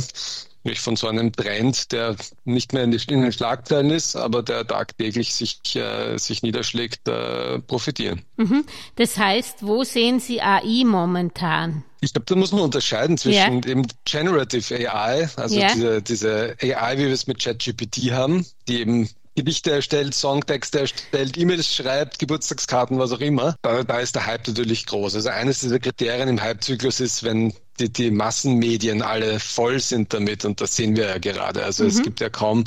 nämlich 0.67 0.81
von 0.81 0.97
so 0.97 1.07
einem 1.07 1.31
Trend, 1.31 1.91
der 1.93 2.15
nicht 2.43 2.73
mehr 2.73 2.83
in, 2.83 2.91
den 2.91 3.31
Schlagzeilen 3.31 3.89
ist, 3.89 4.15
aber 4.15 4.43
der 4.43 4.67
tagtäglich 4.67 5.33
sich, 5.33 5.59
äh, 5.75 6.17
sich 6.17 6.43
niederschlägt, 6.43 7.07
äh, 7.07 7.59
profitieren. 7.59 8.21
Mhm. 8.35 8.65
Das 8.95 9.17
heißt, 9.17 9.65
wo 9.65 9.83
sehen 9.83 10.19
Sie 10.19 10.41
AI 10.41 10.83
momentan? 10.85 11.83
Ich 12.01 12.13
glaube, 12.13 12.25
da 12.25 12.35
muss 12.35 12.51
man 12.51 12.61
unterscheiden 12.61 13.17
zwischen 13.17 13.55
ja. 13.55 13.61
dem 13.61 13.87
Generative 14.05 14.75
AI, 14.75 15.29
also 15.37 15.57
ja. 15.57 15.73
diese, 15.73 16.01
diese 16.01 16.55
AI, 16.61 16.97
wie 16.97 17.05
wir 17.05 17.13
es 17.13 17.27
mit 17.27 17.39
ChatGPT 17.39 18.11
haben, 18.11 18.45
die 18.67 18.81
eben 18.81 19.09
Gedichte 19.37 19.69
erstellt, 19.69 20.15
Songtexte 20.15 20.79
erstellt, 20.79 21.37
E-Mails 21.37 21.71
schreibt, 21.71 22.17
Geburtstagskarten, 22.17 22.97
was 22.97 23.11
auch 23.11 23.19
immer. 23.19 23.55
Da, 23.61 23.83
da 23.83 23.99
ist 23.99 24.15
der 24.15 24.25
Hype 24.25 24.47
natürlich 24.47 24.87
groß. 24.87 25.13
Also 25.13 25.29
eines 25.29 25.59
dieser 25.59 25.77
Kriterien 25.77 26.27
im 26.27 26.43
Hypezyklus 26.43 26.99
ist, 26.99 27.23
wenn 27.23 27.53
die, 27.79 27.93
die 27.93 28.09
Massenmedien 28.09 29.03
alle 29.03 29.39
voll 29.39 29.79
sind 29.79 30.11
damit 30.11 30.43
und 30.43 30.59
das 30.59 30.75
sehen 30.75 30.95
wir 30.95 31.05
ja 31.05 31.19
gerade. 31.19 31.63
Also 31.63 31.83
mhm. 31.83 31.89
es 31.89 32.01
gibt 32.01 32.19
ja 32.19 32.29
kaum 32.29 32.63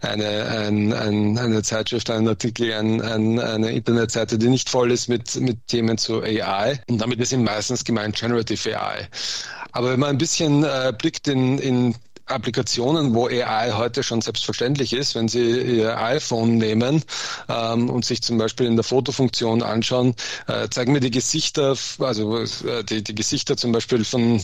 eine, 0.00 0.46
ein, 0.46 0.92
ein, 0.92 1.38
eine 1.38 1.62
Zeitschrift, 1.64 2.08
einen 2.08 2.28
Artikel, 2.28 2.72
ein, 2.72 3.02
ein, 3.02 3.40
eine 3.40 3.72
Internetseite, 3.72 4.38
die 4.38 4.48
nicht 4.48 4.70
voll 4.70 4.92
ist 4.92 5.08
mit, 5.08 5.34
mit 5.40 5.66
Themen 5.66 5.98
zu 5.98 6.22
AI. 6.22 6.80
Und 6.88 6.98
damit 6.98 7.18
ist 7.18 7.32
eben 7.32 7.42
meistens 7.42 7.82
gemeint 7.82 8.14
Generative 8.14 8.80
AI. 8.80 9.08
Aber 9.72 9.90
wenn 9.90 9.98
man 9.98 10.10
ein 10.10 10.18
bisschen 10.18 10.62
äh, 10.62 10.92
blickt 10.96 11.26
in, 11.26 11.58
in 11.58 11.96
Applikationen, 12.26 13.14
wo 13.14 13.26
AI 13.26 13.72
heute 13.72 14.02
schon 14.02 14.20
selbstverständlich 14.20 14.92
ist, 14.92 15.14
wenn 15.14 15.28
Sie 15.28 15.78
Ihr 15.78 15.98
iPhone 15.98 16.56
nehmen 16.56 17.04
ähm, 17.48 17.90
und 17.90 18.04
sich 18.04 18.22
zum 18.22 18.38
Beispiel 18.38 18.66
in 18.66 18.76
der 18.76 18.84
Fotofunktion 18.84 19.62
anschauen, 19.62 20.14
äh, 20.46 20.68
zeigen 20.68 20.92
mir 20.92 21.00
die 21.00 21.10
Gesichter, 21.10 21.76
also 21.98 22.38
äh, 22.38 22.84
die, 22.84 23.02
die 23.02 23.14
Gesichter 23.14 23.56
zum 23.56 23.72
Beispiel 23.72 24.04
von 24.04 24.40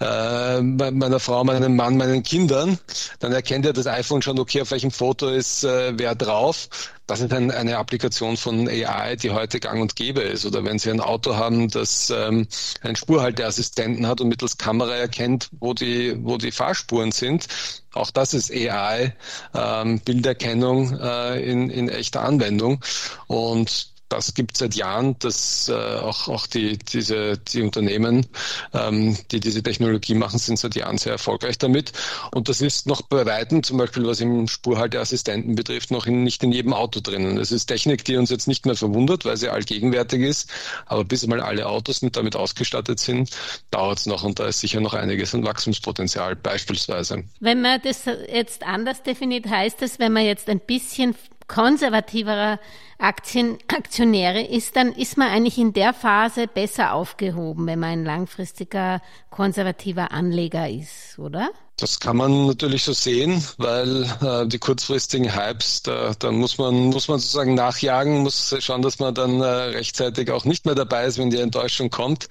äh, 0.00 0.60
meiner 0.60 1.20
Frau, 1.20 1.44
meinem 1.44 1.76
Mann, 1.76 1.96
meinen 1.96 2.22
Kindern, 2.22 2.78
dann 3.18 3.32
erkennt 3.32 3.64
ja 3.66 3.72
das 3.72 3.86
iPhone 3.86 4.22
schon, 4.22 4.38
okay, 4.38 4.60
auf 4.62 4.70
welchem 4.70 4.90
Foto 4.90 5.28
ist 5.28 5.64
äh, 5.64 5.92
wer 5.96 6.14
drauf. 6.14 6.68
Das 7.06 7.20
ist 7.20 7.32
ein, 7.34 7.50
eine 7.50 7.76
Applikation 7.76 8.36
von 8.38 8.66
AI, 8.66 9.16
die 9.16 9.30
heute 9.30 9.60
gang 9.60 9.82
und 9.82 9.94
gäbe 9.94 10.22
ist. 10.22 10.46
Oder 10.46 10.64
wenn 10.64 10.78
Sie 10.78 10.90
ein 10.90 11.00
Auto 11.00 11.36
haben, 11.36 11.68
das 11.68 12.08
ähm, 12.10 12.48
einen 12.80 12.96
Spurhalteassistenten 12.96 14.06
hat 14.06 14.22
und 14.22 14.28
mittels 14.28 14.56
Kamera 14.56 14.94
erkennt, 14.94 15.50
wo 15.60 15.74
die, 15.74 16.16
wo 16.24 16.38
die 16.38 16.50
Fahrspuren 16.50 17.12
sind. 17.12 17.46
Auch 17.92 18.10
das 18.10 18.32
ist 18.32 18.50
AI, 18.50 19.14
ähm, 19.54 20.00
Bilderkennung 20.00 20.98
äh, 20.98 21.40
in, 21.40 21.68
in 21.68 21.90
echter 21.90 22.22
Anwendung. 22.22 22.82
Und 23.26 23.93
das 24.08 24.34
gibt 24.34 24.56
seit 24.56 24.74
Jahren, 24.74 25.18
dass 25.18 25.68
äh, 25.68 25.72
auch, 25.72 26.28
auch 26.28 26.46
die, 26.46 26.78
diese, 26.78 27.38
die 27.38 27.62
Unternehmen, 27.62 28.26
ähm, 28.72 29.16
die 29.30 29.40
diese 29.40 29.62
Technologie 29.62 30.14
machen, 30.14 30.38
sind 30.38 30.58
seit 30.58 30.76
Jahren 30.76 30.98
sehr 30.98 31.12
erfolgreich 31.12 31.58
damit. 31.58 31.92
Und 32.32 32.48
das 32.48 32.60
ist 32.60 32.86
noch 32.86 33.02
bei 33.02 33.26
Weitem, 33.26 33.62
zum 33.62 33.78
Beispiel 33.78 34.06
was 34.06 34.20
im 34.20 34.46
Spurhalteassistenten 34.46 35.54
betrifft, 35.54 35.90
noch 35.90 36.06
in, 36.06 36.22
nicht 36.22 36.42
in 36.42 36.52
jedem 36.52 36.72
Auto 36.72 37.00
drinnen. 37.00 37.36
Das 37.36 37.50
ist 37.50 37.66
Technik, 37.66 38.04
die 38.04 38.16
uns 38.16 38.30
jetzt 38.30 38.46
nicht 38.46 38.66
mehr 38.66 38.76
verwundert, 38.76 39.24
weil 39.24 39.36
sie 39.36 39.48
allgegenwärtig 39.48 40.22
ist. 40.22 40.50
Aber 40.86 41.04
bis 41.04 41.24
einmal 41.24 41.40
alle 41.40 41.66
Autos 41.66 42.02
mit 42.02 42.16
damit 42.16 42.36
ausgestattet 42.36 43.00
sind, 43.00 43.30
dauert 43.70 43.98
es 43.98 44.06
noch. 44.06 44.22
Und 44.22 44.38
da 44.38 44.46
ist 44.46 44.60
sicher 44.60 44.80
noch 44.80 44.94
einiges 44.94 45.34
an 45.34 45.44
Wachstumspotenzial 45.44 46.36
beispielsweise. 46.36 47.24
Wenn 47.40 47.62
man 47.62 47.80
das 47.82 48.04
jetzt 48.04 48.62
anders 48.64 49.02
definiert, 49.02 49.46
heißt 49.46 49.80
das, 49.80 49.98
wenn 49.98 50.12
man 50.12 50.24
jetzt 50.24 50.48
ein 50.48 50.60
bisschen 50.60 51.14
konservativerer 51.48 52.58
Aktien, 52.98 53.58
Aktionäre 53.68 54.42
ist, 54.42 54.76
dann 54.76 54.92
ist 54.92 55.18
man 55.18 55.28
eigentlich 55.28 55.58
in 55.58 55.72
der 55.72 55.92
Phase 55.92 56.46
besser 56.46 56.94
aufgehoben, 56.94 57.66
wenn 57.66 57.80
man 57.80 57.90
ein 57.90 58.04
langfristiger 58.04 59.00
konservativer 59.30 60.12
Anleger 60.12 60.68
ist, 60.68 61.18
oder? 61.18 61.50
Das 61.76 61.98
kann 61.98 62.16
man 62.16 62.46
natürlich 62.46 62.84
so 62.84 62.92
sehen, 62.92 63.44
weil 63.58 64.04
äh, 64.22 64.46
die 64.46 64.58
kurzfristigen 64.58 65.34
Hypes, 65.34 65.82
da, 65.82 66.14
da 66.16 66.30
muss 66.30 66.56
man 66.56 66.90
muss 66.90 67.08
man 67.08 67.18
sozusagen 67.18 67.54
nachjagen, 67.54 68.18
muss 68.22 68.54
schauen, 68.60 68.80
dass 68.80 69.00
man 69.00 69.12
dann 69.12 69.40
äh, 69.40 69.44
rechtzeitig 69.44 70.30
auch 70.30 70.44
nicht 70.44 70.66
mehr 70.66 70.76
dabei 70.76 71.06
ist, 71.06 71.18
wenn 71.18 71.30
die 71.30 71.38
Enttäuschung 71.40 71.90
kommt, 71.90 72.28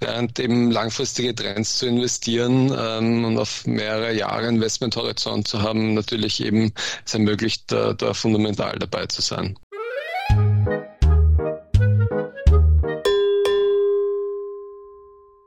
während 0.00 0.38
eben 0.38 0.70
langfristige 0.70 1.34
Trends 1.34 1.76
zu 1.78 1.86
investieren 1.86 2.74
ähm, 2.74 3.24
und 3.26 3.38
auf 3.38 3.66
mehrere 3.66 4.14
Jahre 4.14 4.48
Investmenthorizont 4.48 5.46
zu 5.46 5.60
haben, 5.60 5.92
natürlich 5.92 6.42
eben 6.42 6.72
es 7.04 7.12
ermöglicht, 7.12 7.70
da, 7.70 7.92
da 7.92 8.14
fundamental 8.14 8.78
dabei 8.78 9.04
zu 9.06 9.20
sein. 9.20 9.58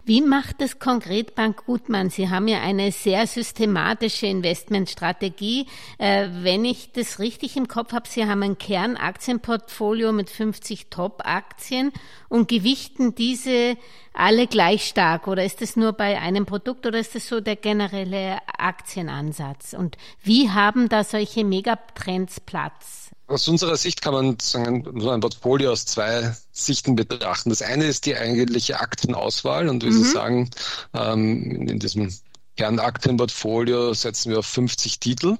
Wie 0.09 0.21
macht 0.21 0.59
es 0.63 0.79
konkret 0.79 1.35
Bank 1.35 1.67
Gutmann? 1.67 2.09
Sie 2.09 2.31
haben 2.31 2.47
ja 2.47 2.61
eine 2.61 2.91
sehr 2.91 3.27
systematische 3.27 4.25
Investmentstrategie. 4.25 5.67
Äh, 5.99 6.29
wenn 6.41 6.65
ich 6.65 6.91
das 6.93 7.19
richtig 7.19 7.55
im 7.55 7.67
Kopf 7.67 7.93
habe, 7.93 8.09
Sie 8.09 8.25
haben 8.25 8.41
ein 8.41 8.57
Kernaktienportfolio 8.57 10.11
mit 10.11 10.31
50 10.31 10.89
Top-Aktien 10.89 11.91
und 12.27 12.47
gewichten 12.47 13.13
diese 13.13 13.77
alle 14.11 14.47
gleich 14.47 14.87
stark. 14.87 15.27
Oder 15.27 15.45
ist 15.45 15.61
das 15.61 15.75
nur 15.75 15.93
bei 15.93 16.19
einem 16.19 16.47
Produkt 16.47 16.87
oder 16.87 16.97
ist 16.97 17.13
das 17.13 17.27
so 17.27 17.39
der 17.39 17.57
generelle 17.57 18.39
Aktienansatz? 18.57 19.73
Und 19.73 19.95
wie 20.23 20.49
haben 20.49 20.89
da 20.89 21.03
solche 21.03 21.45
Megatrends 21.45 22.39
Platz? 22.39 23.08
Aus 23.29 23.47
unserer 23.47 23.77
Sicht 23.77 24.01
kann 24.01 24.13
man 24.13 24.37
sagen, 24.41 24.83
so 24.99 25.11
ein 25.11 25.19
Portfolio 25.19 25.71
aus 25.71 25.85
zwei 25.85 26.35
Sichten 26.51 26.95
betrachten. 26.95 27.51
Das 27.51 27.61
eine 27.61 27.85
ist 27.85 28.07
die 28.07 28.15
eigentliche 28.15 28.79
Aktenauswahl 28.79 29.69
und 29.69 29.83
wie 29.83 29.91
mhm. 29.91 30.03
Sie 30.03 30.09
sagen, 30.09 30.49
ähm, 30.93 31.67
in 31.67 31.77
diesem 31.77 32.11
Kernaktienportfolio 32.57 33.93
setzen 33.93 34.31
wir 34.31 34.39
auf 34.39 34.47
50 34.47 34.99
Titel. 34.99 35.37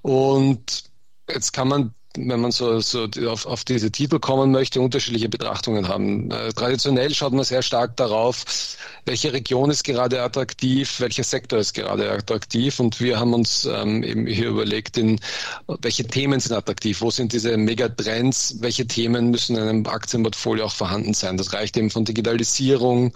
Und 0.00 0.84
jetzt 1.28 1.52
kann 1.52 1.68
man 1.68 1.94
wenn 2.16 2.40
man 2.40 2.50
so, 2.50 2.80
so 2.80 3.08
auf, 3.28 3.46
auf 3.46 3.64
diese 3.64 3.90
Titel 3.90 4.18
kommen 4.18 4.50
möchte, 4.50 4.80
unterschiedliche 4.80 5.28
Betrachtungen 5.28 5.88
haben. 5.88 6.30
Äh, 6.30 6.52
traditionell 6.52 7.14
schaut 7.14 7.32
man 7.32 7.44
sehr 7.44 7.62
stark 7.62 7.96
darauf, 7.96 8.44
welche 9.04 9.32
Region 9.32 9.70
ist 9.70 9.84
gerade 9.84 10.22
attraktiv, 10.22 11.00
welcher 11.00 11.24
Sektor 11.24 11.58
ist 11.58 11.74
gerade 11.74 12.10
attraktiv. 12.10 12.78
Und 12.80 13.00
wir 13.00 13.18
haben 13.18 13.34
uns 13.34 13.64
ähm, 13.64 14.02
eben 14.02 14.26
hier 14.26 14.48
überlegt, 14.48 14.98
in, 14.98 15.20
welche 15.80 16.06
Themen 16.06 16.38
sind 16.40 16.52
attraktiv, 16.52 17.00
wo 17.00 17.10
sind 17.10 17.32
diese 17.32 17.56
Megatrends, 17.56 18.56
welche 18.60 18.86
Themen 18.86 19.30
müssen 19.30 19.56
in 19.56 19.62
einem 19.62 19.86
Aktienportfolio 19.86 20.66
auch 20.66 20.72
vorhanden 20.72 21.14
sein. 21.14 21.36
Das 21.36 21.52
reicht 21.52 21.76
eben 21.76 21.90
von 21.90 22.04
Digitalisierung, 22.04 23.12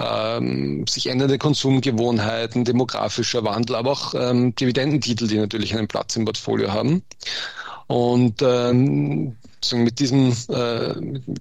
ähm, 0.00 0.86
sich 0.86 1.06
ändernde 1.08 1.38
Konsumgewohnheiten, 1.38 2.64
demografischer 2.64 3.44
Wandel, 3.44 3.76
aber 3.76 3.92
auch 3.92 4.14
ähm, 4.14 4.54
Dividendentitel, 4.54 5.28
die 5.28 5.36
natürlich 5.38 5.76
einen 5.76 5.88
Platz 5.88 6.16
im 6.16 6.24
Portfolio 6.24 6.72
haben. 6.72 7.02
Und 7.88 8.42
ähm, 8.42 9.36
mit 9.72 9.98
diesem, 9.98 10.36
äh, 10.50 10.94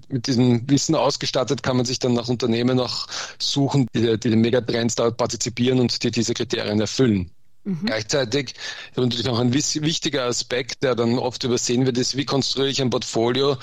mit, 0.09 0.27
diesem 0.27 0.67
Wissen 0.69 0.95
ausgestattet 0.95 1.61
kann 1.61 1.77
man 1.77 1.85
sich 1.85 1.99
dann 1.99 2.13
nach 2.13 2.29
Unternehmen 2.29 2.79
auch 2.79 3.07
suchen, 3.37 3.85
die, 3.93 4.17
die 4.17 4.29
den 4.29 4.41
Megatrends 4.41 4.95
da 4.95 5.11
partizipieren 5.11 5.79
und 5.79 6.03
die 6.03 6.09
diese 6.09 6.33
Kriterien 6.33 6.79
erfüllen. 6.79 7.29
Mhm. 7.65 7.81
Gleichzeitig 7.85 8.55
ist 8.91 8.97
natürlich 8.97 9.25
noch 9.25 9.39
ein 9.39 9.53
wichtiger 9.53 10.23
Aspekt, 10.23 10.83
der 10.83 10.95
dann 10.95 11.19
oft 11.19 11.43
übersehen 11.43 11.85
wird, 11.85 11.97
ist, 11.97 12.15
wie 12.15 12.25
konstruiere 12.25 12.71
ich 12.71 12.81
ein 12.81 12.89
Portfolio, 12.89 13.57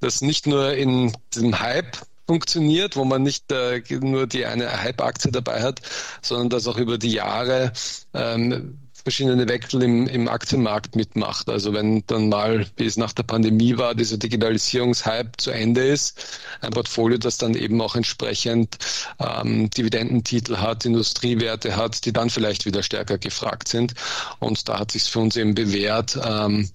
das 0.00 0.20
nicht 0.20 0.46
nur 0.46 0.74
in 0.74 1.12
diesem 1.34 1.58
Hype 1.58 1.96
funktioniert, 2.26 2.96
wo 2.96 3.04
man 3.04 3.22
nicht 3.22 3.50
äh, 3.50 3.82
nur 4.00 4.26
die 4.26 4.44
eine 4.44 4.70
Hype-Aktie 4.82 5.32
dabei 5.32 5.62
hat, 5.62 5.80
sondern 6.20 6.50
das 6.50 6.68
auch 6.68 6.76
über 6.76 6.98
die 6.98 7.12
Jahre 7.12 7.72
ähm, 8.12 8.78
verschiedene 9.02 9.48
Wechsel 9.48 9.82
im, 9.82 10.06
im 10.06 10.28
Aktienmarkt 10.28 10.96
mitmacht. 10.96 11.48
Also 11.48 11.72
wenn 11.72 12.04
dann 12.06 12.28
mal, 12.28 12.66
wie 12.76 12.86
es 12.86 12.96
nach 12.96 13.12
der 13.12 13.22
Pandemie 13.22 13.78
war, 13.78 13.94
dieser 13.94 14.16
Digitalisierungshype 14.18 15.32
zu 15.38 15.50
Ende 15.50 15.86
ist, 15.86 16.38
ein 16.60 16.70
Portfolio, 16.70 17.18
das 17.18 17.38
dann 17.38 17.54
eben 17.54 17.80
auch 17.80 17.96
entsprechend 17.96 18.78
ähm, 19.18 19.70
Dividendentitel 19.70 20.56
hat, 20.56 20.84
Industriewerte 20.84 21.76
hat, 21.76 22.04
die 22.04 22.12
dann 22.12 22.30
vielleicht 22.30 22.66
wieder 22.66 22.82
stärker 22.82 23.18
gefragt 23.18 23.68
sind. 23.68 23.94
Und 24.38 24.68
da 24.68 24.78
hat 24.78 24.92
sich 24.92 25.04
für 25.04 25.20
uns 25.20 25.36
eben 25.36 25.54
bewährt, 25.54 26.18
ähm, 26.22 26.68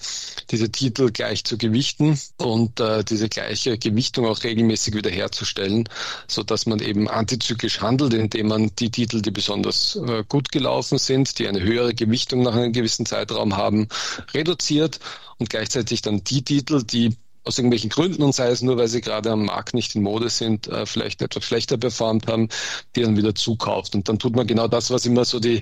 diese 0.52 0.72
Titel 0.72 1.12
gleich 1.12 1.44
zu 1.44 1.58
gewichten 1.58 2.20
und 2.38 2.80
äh, 2.80 3.04
diese 3.04 3.30
gleiche 3.30 3.78
Gewichtung 3.78 4.26
auch 4.26 4.44
regelmäßig 4.44 4.96
wiederherzustellen, 4.96 5.88
so 6.28 6.44
dass 6.44 6.66
man 6.66 6.80
eben 6.80 7.08
antizyklisch 7.08 7.82
handelt, 7.82 8.14
indem 8.14 8.48
man 8.48 8.72
die 8.80 8.90
Titel, 8.90 9.22
die 9.22 9.32
besonders 9.32 9.96
äh, 9.96 10.24
gut 10.28 10.52
gelaufen 10.52 10.98
sind, 10.98 11.38
die 11.40 11.48
eine 11.48 11.62
höhere 11.62 11.94
Gewichtung 11.94 12.15
Gewichtung 12.16 12.44
nach 12.44 12.56
einem 12.56 12.72
gewissen 12.72 13.06
Zeitraum 13.06 13.58
haben, 13.58 13.90
reduziert 14.34 15.02
und 15.38 15.50
gleichzeitig 15.50 16.02
dann 16.02 16.24
die 16.24 16.44
Titel, 16.44 16.82
die 16.82 17.18
aus 17.46 17.58
irgendwelchen 17.60 17.90
Gründen 17.90 18.24
und 18.24 18.34
sei 18.34 18.50
es 18.50 18.62
nur, 18.62 18.78
weil 18.78 18.88
sie 18.88 19.02
gerade 19.02 19.32
am 19.32 19.46
Markt 19.46 19.74
nicht 19.74 19.96
in 19.96 20.02
Mode 20.02 20.30
sind, 20.30 20.68
äh, 20.68 20.86
vielleicht 20.86 21.22
etwas 21.22 21.44
schlechter 21.44 21.78
performt 21.78 22.28
haben, 22.28 22.50
die 22.96 23.04
dann 23.04 23.16
wieder 23.16 23.36
zukauft. 23.36 23.96
Und 23.96 24.10
dann 24.10 24.18
tut 24.18 24.36
man 24.36 24.48
genau 24.48 24.68
das, 24.68 24.90
was 24.90 25.06
immer 25.06 25.26
so 25.26 25.40
die, 25.40 25.62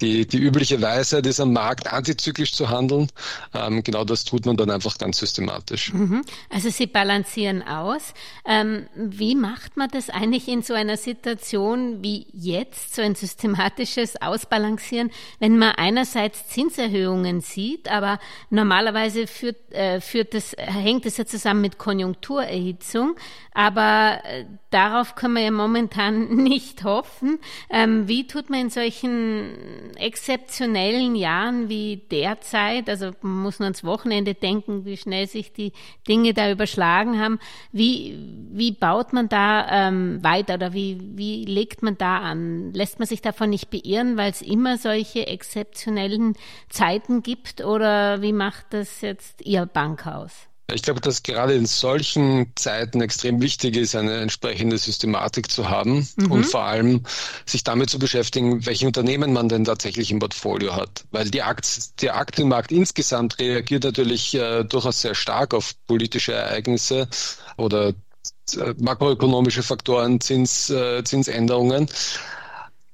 die, 0.00 0.26
die 0.26 0.38
übliche 0.38 0.80
Weisheit 0.80 1.26
ist, 1.26 1.40
am 1.40 1.52
Markt 1.52 1.90
antizyklisch 1.90 2.52
zu 2.52 2.68
handeln. 2.68 3.08
Ähm, 3.54 3.82
genau 3.82 4.04
das 4.04 4.24
tut 4.24 4.44
man 4.44 4.56
dann 4.56 4.70
einfach 4.70 4.98
ganz 4.98 5.18
systematisch. 5.18 5.92
Mhm. 5.92 6.22
Also 6.50 6.68
Sie 6.68 6.86
balancieren 6.86 7.62
aus. 7.62 8.12
Ähm, 8.44 8.86
wie 8.94 9.34
macht 9.34 9.76
man 9.76 9.88
das 9.90 10.10
eigentlich 10.10 10.48
in 10.48 10.62
so 10.62 10.74
einer 10.74 10.98
Situation 10.98 12.02
wie 12.02 12.26
jetzt, 12.32 12.94
so 12.94 13.00
ein 13.00 13.14
systematisches 13.14 14.20
Ausbalancieren, 14.20 15.10
wenn 15.38 15.56
man 15.56 15.72
einerseits 15.76 16.48
Zinserhöhungen 16.48 17.40
sieht, 17.40 17.88
aber 17.90 18.18
normalerweise 18.50 19.26
führt, 19.26 19.72
äh, 19.72 20.00
führt 20.00 20.34
das, 20.34 20.54
hängt 20.58 21.06
es 21.06 21.21
ja 21.22 21.26
zusammen 21.26 21.60
mit 21.60 21.78
Konjunkturerhitzung, 21.78 23.16
aber 23.54 24.18
äh, 24.24 24.44
darauf 24.70 25.14
können 25.14 25.34
wir 25.34 25.42
ja 25.42 25.50
momentan 25.50 26.28
nicht 26.42 26.84
hoffen. 26.84 27.38
Ähm, 27.70 28.08
wie 28.08 28.26
tut 28.26 28.50
man 28.50 28.60
in 28.60 28.70
solchen 28.70 29.94
exzeptionellen 29.96 31.14
Jahren 31.14 31.68
wie 31.68 31.98
derzeit, 32.10 32.88
also 32.88 33.10
man 33.22 33.42
muss 33.42 33.58
nur 33.58 33.66
ans 33.66 33.84
Wochenende 33.84 34.34
denken, 34.34 34.84
wie 34.84 34.96
schnell 34.96 35.28
sich 35.28 35.52
die 35.52 35.72
Dinge 36.08 36.34
da 36.34 36.50
überschlagen 36.50 37.20
haben, 37.20 37.38
wie, 37.70 38.18
wie 38.50 38.72
baut 38.72 39.12
man 39.12 39.28
da 39.28 39.88
ähm, 39.88 40.22
weiter 40.22 40.54
oder 40.54 40.72
wie, 40.72 41.00
wie 41.14 41.44
legt 41.44 41.82
man 41.82 41.98
da 41.98 42.18
an? 42.18 42.72
Lässt 42.72 42.98
man 42.98 43.06
sich 43.06 43.22
davon 43.22 43.50
nicht 43.50 43.70
beirren, 43.70 44.16
weil 44.16 44.30
es 44.30 44.42
immer 44.42 44.78
solche 44.78 45.26
exzeptionellen 45.26 46.34
Zeiten 46.68 47.22
gibt 47.22 47.62
oder 47.62 48.22
wie 48.22 48.32
macht 48.32 48.66
das 48.70 49.00
jetzt 49.02 49.42
Ihr 49.42 49.66
Bankhaus? 49.66 50.51
Ich 50.74 50.82
glaube, 50.82 51.00
dass 51.00 51.22
gerade 51.22 51.54
in 51.54 51.66
solchen 51.66 52.52
Zeiten 52.56 53.00
extrem 53.00 53.40
wichtig 53.40 53.76
ist, 53.76 53.94
eine 53.94 54.20
entsprechende 54.20 54.78
Systematik 54.78 55.50
zu 55.50 55.68
haben 55.68 56.08
mhm. 56.16 56.32
und 56.32 56.44
vor 56.44 56.62
allem 56.62 57.02
sich 57.46 57.64
damit 57.64 57.90
zu 57.90 57.98
beschäftigen, 57.98 58.64
welche 58.66 58.86
Unternehmen 58.86 59.32
man 59.32 59.48
denn 59.48 59.64
tatsächlich 59.64 60.10
im 60.10 60.18
Portfolio 60.18 60.74
hat. 60.76 61.04
Weil 61.10 61.30
die 61.30 61.42
Akt, 61.42 62.02
der 62.02 62.16
Aktienmarkt 62.16 62.72
insgesamt 62.72 63.38
reagiert 63.38 63.84
natürlich 63.84 64.34
äh, 64.34 64.64
durchaus 64.64 65.00
sehr 65.02 65.14
stark 65.14 65.54
auf 65.54 65.74
politische 65.86 66.32
Ereignisse 66.32 67.08
oder 67.56 67.88
äh, 67.88 68.74
makroökonomische 68.78 69.62
Faktoren, 69.62 70.20
Zins, 70.20 70.70
äh, 70.70 71.02
Zinsänderungen. 71.04 71.88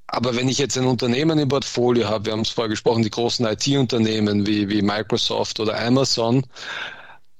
Aber 0.06 0.34
wenn 0.36 0.48
ich 0.48 0.56
jetzt 0.56 0.78
ein 0.78 0.86
Unternehmen 0.86 1.38
im 1.38 1.48
Portfolio 1.48 2.08
habe, 2.08 2.26
wir 2.26 2.32
haben 2.32 2.40
es 2.40 2.48
vorher 2.48 2.70
gesprochen, 2.70 3.02
die 3.02 3.10
großen 3.10 3.44
IT-Unternehmen 3.44 4.46
wie, 4.46 4.68
wie 4.70 4.80
Microsoft 4.80 5.60
oder 5.60 5.78
Amazon, 5.78 6.46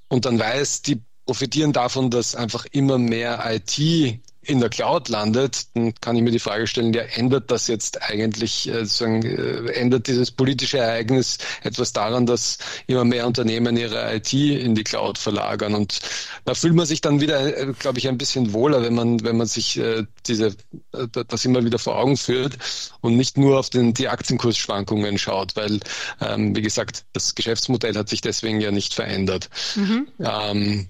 und 0.09 0.25
dann 0.25 0.39
weiß, 0.39 0.81
die 0.81 1.01
profitieren 1.25 1.73
davon, 1.73 2.09
dass 2.09 2.35
einfach 2.35 2.65
immer 2.71 2.97
mehr 2.97 3.39
IT 3.45 4.21
in 4.41 4.59
der 4.61 4.69
Cloud 4.69 5.09
landet, 5.09 5.67
dann 5.75 5.93
kann 5.95 6.15
ich 6.15 6.21
mir 6.21 6.31
die 6.31 6.39
Frage 6.39 6.65
stellen, 6.65 6.93
ja, 6.93 7.01
ändert 7.01 7.51
das 7.51 7.67
jetzt 7.67 8.01
eigentlich, 8.01 8.69
äh, 8.69 8.85
sagen, 8.85 9.23
äh, 9.23 9.71
ändert 9.73 10.07
dieses 10.07 10.31
politische 10.31 10.77
Ereignis 10.77 11.39
etwas 11.61 11.91
daran, 11.91 12.25
dass 12.25 12.57
immer 12.87 13.03
mehr 13.03 13.27
Unternehmen 13.27 13.75
ihre 13.75 14.15
IT 14.15 14.33
in 14.33 14.75
die 14.75 14.83
Cloud 14.83 15.17
verlagern? 15.17 15.75
Und 15.75 15.99
da 16.45 16.53
fühlt 16.53 16.73
man 16.73 16.85
sich 16.85 17.01
dann 17.01 17.19
wieder, 17.19 17.57
äh, 17.57 17.73
glaube 17.77 17.99
ich, 17.99 18.07
ein 18.07 18.17
bisschen 18.17 18.53
wohler, 18.53 18.81
wenn 18.81 18.95
man, 18.95 19.23
wenn 19.23 19.35
man 19.35 19.47
sich 19.47 19.77
äh, 19.77 20.05
diese, 20.25 20.55
äh, 20.93 21.07
das 21.27 21.43
immer 21.43 21.65
wieder 21.65 21.79
vor 21.79 21.97
Augen 21.97 22.15
führt 22.15 22.57
und 23.01 23.17
nicht 23.17 23.37
nur 23.37 23.59
auf 23.59 23.69
den, 23.69 23.93
die 23.93 24.07
Aktienkursschwankungen 24.07 25.17
schaut, 25.17 25.57
weil, 25.57 25.81
ähm, 26.21 26.55
wie 26.55 26.61
gesagt, 26.61 27.03
das 27.11 27.35
Geschäftsmodell 27.35 27.95
hat 27.95 28.07
sich 28.07 28.21
deswegen 28.21 28.61
ja 28.61 28.71
nicht 28.71 28.93
verändert. 28.93 29.49
Mhm. 29.75 30.07
Ähm, 30.19 30.87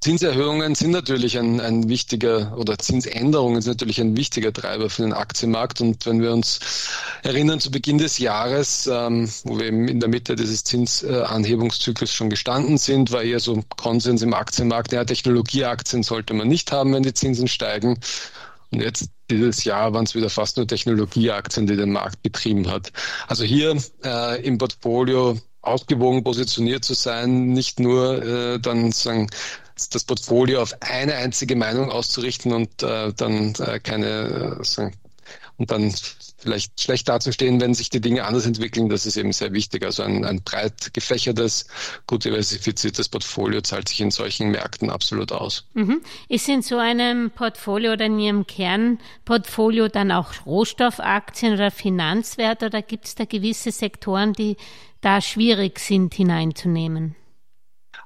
Zinserhöhungen 0.00 0.74
sind 0.74 0.90
natürlich 0.90 1.38
ein, 1.38 1.60
ein 1.60 1.88
wichtiger 1.88 2.56
oder 2.56 2.78
Zinsänderungen 2.78 3.62
sind 3.62 3.72
natürlich 3.72 4.00
ein 4.00 4.16
wichtiger 4.16 4.52
Treiber 4.52 4.90
für 4.90 5.02
den 5.02 5.12
Aktienmarkt. 5.12 5.80
Und 5.80 6.04
wenn 6.06 6.20
wir 6.20 6.32
uns 6.32 6.88
erinnern 7.22 7.60
zu 7.60 7.70
Beginn 7.70 7.98
des 7.98 8.18
Jahres, 8.18 8.86
ähm, 8.86 9.30
wo 9.44 9.58
wir 9.58 9.66
eben 9.66 9.88
in 9.88 10.00
der 10.00 10.08
Mitte 10.08 10.36
dieses 10.36 10.64
Zinsanhebungszyklus 10.64 12.12
schon 12.12 12.30
gestanden 12.30 12.78
sind, 12.78 13.12
war 13.12 13.22
eher 13.22 13.40
so 13.40 13.62
Konsens 13.76 14.22
im 14.22 14.34
Aktienmarkt, 14.34 14.92
ja, 14.92 15.04
Technologieaktien 15.04 16.02
sollte 16.02 16.34
man 16.34 16.48
nicht 16.48 16.72
haben, 16.72 16.92
wenn 16.92 17.02
die 17.02 17.14
Zinsen 17.14 17.48
steigen. 17.48 17.98
Und 18.70 18.80
jetzt 18.80 19.10
dieses 19.30 19.64
Jahr 19.64 19.92
waren 19.92 20.04
es 20.04 20.14
wieder 20.14 20.30
fast 20.30 20.56
nur 20.56 20.66
Technologieaktien, 20.66 21.66
die 21.66 21.76
den 21.76 21.92
Markt 21.92 22.22
betrieben 22.22 22.70
hat. 22.70 22.92
Also 23.28 23.44
hier 23.44 23.76
äh, 24.04 24.42
im 24.44 24.58
Portfolio 24.58 25.38
ausgewogen 25.62 26.24
positioniert 26.24 26.84
zu 26.84 26.94
sein, 26.94 27.48
nicht 27.48 27.80
nur 27.80 28.22
äh, 28.22 28.60
dann 28.60 28.92
sagen, 28.92 29.30
das 29.90 30.04
Portfolio 30.04 30.60
auf 30.62 30.74
eine 30.80 31.14
einzige 31.14 31.56
Meinung 31.56 31.90
auszurichten 31.90 32.52
und 32.52 32.82
äh, 32.82 33.12
dann 33.14 33.54
äh, 33.54 33.80
keine 33.80 34.58
äh, 34.60 34.64
sagen, 34.64 34.92
und 35.56 35.70
dann 35.70 35.94
vielleicht 36.38 36.80
schlecht 36.80 37.08
dazustehen, 37.08 37.60
wenn 37.60 37.74
sich 37.74 37.88
die 37.88 38.00
Dinge 38.00 38.24
anders 38.24 38.46
entwickeln. 38.46 38.88
Das 38.88 39.06
ist 39.06 39.16
eben 39.16 39.32
sehr 39.32 39.52
wichtig. 39.52 39.84
Also 39.84 40.02
ein, 40.02 40.24
ein 40.24 40.42
breit 40.42 40.92
gefächertes, 40.92 41.66
gut 42.06 42.24
diversifiziertes 42.24 43.08
Portfolio 43.08 43.60
zahlt 43.60 43.88
sich 43.88 44.00
in 44.00 44.10
solchen 44.10 44.50
Märkten 44.50 44.90
absolut 44.90 45.30
aus. 45.30 45.66
Mhm. 45.74 46.02
Ist 46.28 46.48
in 46.48 46.62
so 46.62 46.78
einem 46.78 47.30
Portfolio 47.30 47.92
oder 47.92 48.06
in 48.06 48.18
Ihrem 48.18 48.46
Kernportfolio 48.46 49.86
dann 49.86 50.10
auch 50.10 50.32
Rohstoffaktien 50.44 51.54
oder 51.54 51.70
Finanzwerte 51.70 52.66
oder 52.66 52.82
gibt 52.82 53.06
es 53.06 53.14
da 53.14 53.24
gewisse 53.24 53.70
Sektoren, 53.70 54.32
die 54.32 54.56
da 55.02 55.20
schwierig 55.20 55.78
sind 55.78 56.14
hineinzunehmen? 56.14 57.14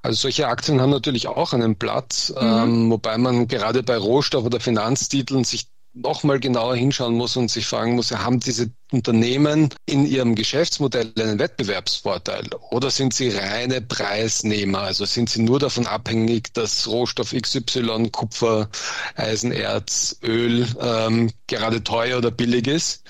Also 0.03 0.23
solche 0.23 0.49
Aktien 0.49 0.81
haben 0.81 0.91
natürlich 0.91 1.29
auch 1.29 1.53
einen 1.53 1.77
Platz, 1.77 2.31
mhm. 2.31 2.47
ähm, 2.47 2.91
wobei 2.91 3.19
man 3.19 3.49
gerade 3.49 3.83
bei 3.83 3.97
Rohstoff- 3.97 4.45
oder 4.45 4.61
Finanztiteln 4.61 5.45
sich 5.45 5.69
nochmal 5.97 6.39
genauer 6.39 6.77
hinschauen 6.77 7.15
muss 7.15 7.37
und 7.37 7.51
sich 7.51 7.67
fragen 7.67 7.97
muss, 7.97 8.13
haben 8.13 8.39
diese 8.39 8.71
Unternehmen 8.93 9.71
in 9.87 10.07
ihrem 10.07 10.35
Geschäftsmodell 10.35 11.13
einen 11.19 11.39
Wettbewerbsvorteil 11.39 12.49
oder 12.71 12.91
sind 12.91 13.15
sie 13.15 13.31
reine 13.31 13.81
Preisnehmer? 13.81 14.81
Also 14.81 15.07
sind 15.07 15.31
sie 15.31 15.43
nur 15.43 15.59
davon 15.59 15.87
abhängig, 15.87 16.53
dass 16.53 16.87
Rohstoff 16.87 17.33
XY, 17.33 18.11
Kupfer, 18.13 18.69
Eisenerz, 19.17 20.19
Öl 20.23 20.69
ähm, 20.81 21.33
gerade 21.47 21.83
teuer 21.83 22.19
oder 22.19 22.31
billig 22.31 22.67
ist? 22.67 23.03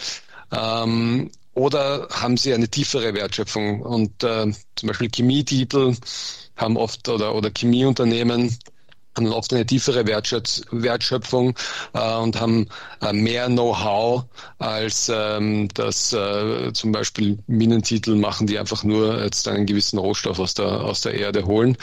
Ähm, 0.53 1.31
oder 1.57 2.09
haben 2.11 2.37
sie 2.37 2.53
eine 2.55 2.69
tiefere 2.69 3.15
Wertschöpfung? 3.15 3.83
Und 3.83 4.23
äh, 4.23 4.53
zum 4.77 4.87
Beispiel 4.89 5.11
Chemietitel 5.15 5.97
haben 6.57 6.77
oft 6.77 7.09
oder, 7.09 7.35
oder 7.35 7.51
Chemieunternehmen 7.57 8.57
haben 9.17 9.33
oft 9.33 9.53
eine 9.53 9.67
tiefere 9.67 10.07
Wertschöpfung 10.07 11.55
äh, 11.95 12.17
und 12.17 12.41
haben 12.41 12.67
äh, 13.01 13.13
mehr 13.13 13.47
Know-how 13.47 14.25
als 14.59 15.11
ähm, 15.13 15.69
das 15.75 16.13
äh, 16.13 16.73
zum 16.73 16.93
Beispiel 16.93 17.39
Minentitel 17.47 18.15
machen, 18.15 18.47
die 18.47 18.59
einfach 18.59 18.85
nur 18.85 19.23
jetzt 19.23 19.49
einen 19.49 19.67
gewissen 19.67 19.99
Rohstoff 19.99 20.39
aus 20.39 20.55
der, 20.55 20.67
aus 20.67 21.01
der 21.01 21.15
Erde 21.15 21.47
holen. 21.47 21.77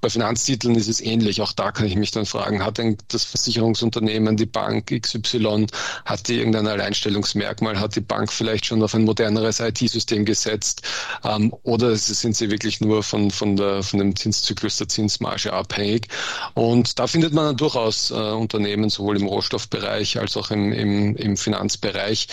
Bei 0.00 0.10
Finanztiteln 0.10 0.74
ist 0.74 0.88
es 0.88 1.00
ähnlich. 1.00 1.40
Auch 1.40 1.52
da 1.52 1.70
kann 1.70 1.86
ich 1.86 1.96
mich 1.96 2.10
dann 2.10 2.26
fragen, 2.26 2.64
hat 2.64 2.78
denn 2.78 2.96
das 3.08 3.24
Versicherungsunternehmen, 3.24 4.36
die 4.36 4.46
Bank 4.46 4.90
XY, 5.00 5.66
hat 6.04 6.28
die 6.28 6.38
irgendein 6.38 6.66
Alleinstellungsmerkmal? 6.66 7.78
Hat 7.78 7.94
die 7.96 8.00
Bank 8.00 8.32
vielleicht 8.32 8.66
schon 8.66 8.82
auf 8.82 8.94
ein 8.94 9.04
moderneres 9.04 9.60
IT-System 9.60 10.24
gesetzt? 10.24 10.82
Ähm, 11.24 11.54
oder 11.62 11.94
sind 11.96 12.36
sie 12.36 12.50
wirklich 12.50 12.80
nur 12.80 13.02
von, 13.02 13.30
von, 13.30 13.56
der, 13.56 13.82
von 13.82 14.00
dem 14.00 14.16
Zinszyklus 14.16 14.78
der 14.78 14.88
Zinsmarge 14.88 15.52
abhängig? 15.52 16.08
Und 16.54 16.71
und 16.72 16.98
da 16.98 17.06
findet 17.06 17.34
man 17.34 17.54
durchaus 17.54 18.10
äh, 18.10 18.14
Unternehmen, 18.14 18.88
sowohl 18.88 19.18
im 19.20 19.26
Rohstoffbereich 19.26 20.18
als 20.18 20.38
auch 20.38 20.50
im, 20.50 20.72
im, 20.72 21.14
im 21.16 21.36
Finanzbereich, 21.36 22.28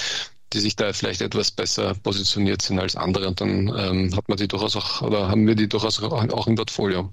die 0.53 0.59
sich 0.59 0.77
da 0.77 0.93
vielleicht 0.93 1.21
etwas 1.21 1.51
besser 1.51 1.93
positioniert 1.93 2.61
sind 2.61 2.79
als 2.79 2.95
andere. 2.95 3.27
Und 3.27 3.41
dann 3.41 3.67
ähm, 3.77 4.15
hat 4.15 4.29
man 4.29 4.37
die 4.37 4.47
durchaus 4.47 4.77
auch, 4.77 5.01
oder 5.01 5.27
haben 5.27 5.45
wir 5.45 5.55
die 5.55 5.67
durchaus 5.67 6.01
auch 6.01 6.47
im 6.47 6.55
Portfolio. 6.55 7.11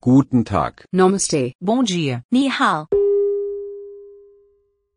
Guten 0.00 0.44
Tag. 0.44 0.84
Namaste. 0.90 1.52
Bon 1.60 1.84
dia. 1.84 2.24
Ni 2.30 2.50
hao. 2.50 2.88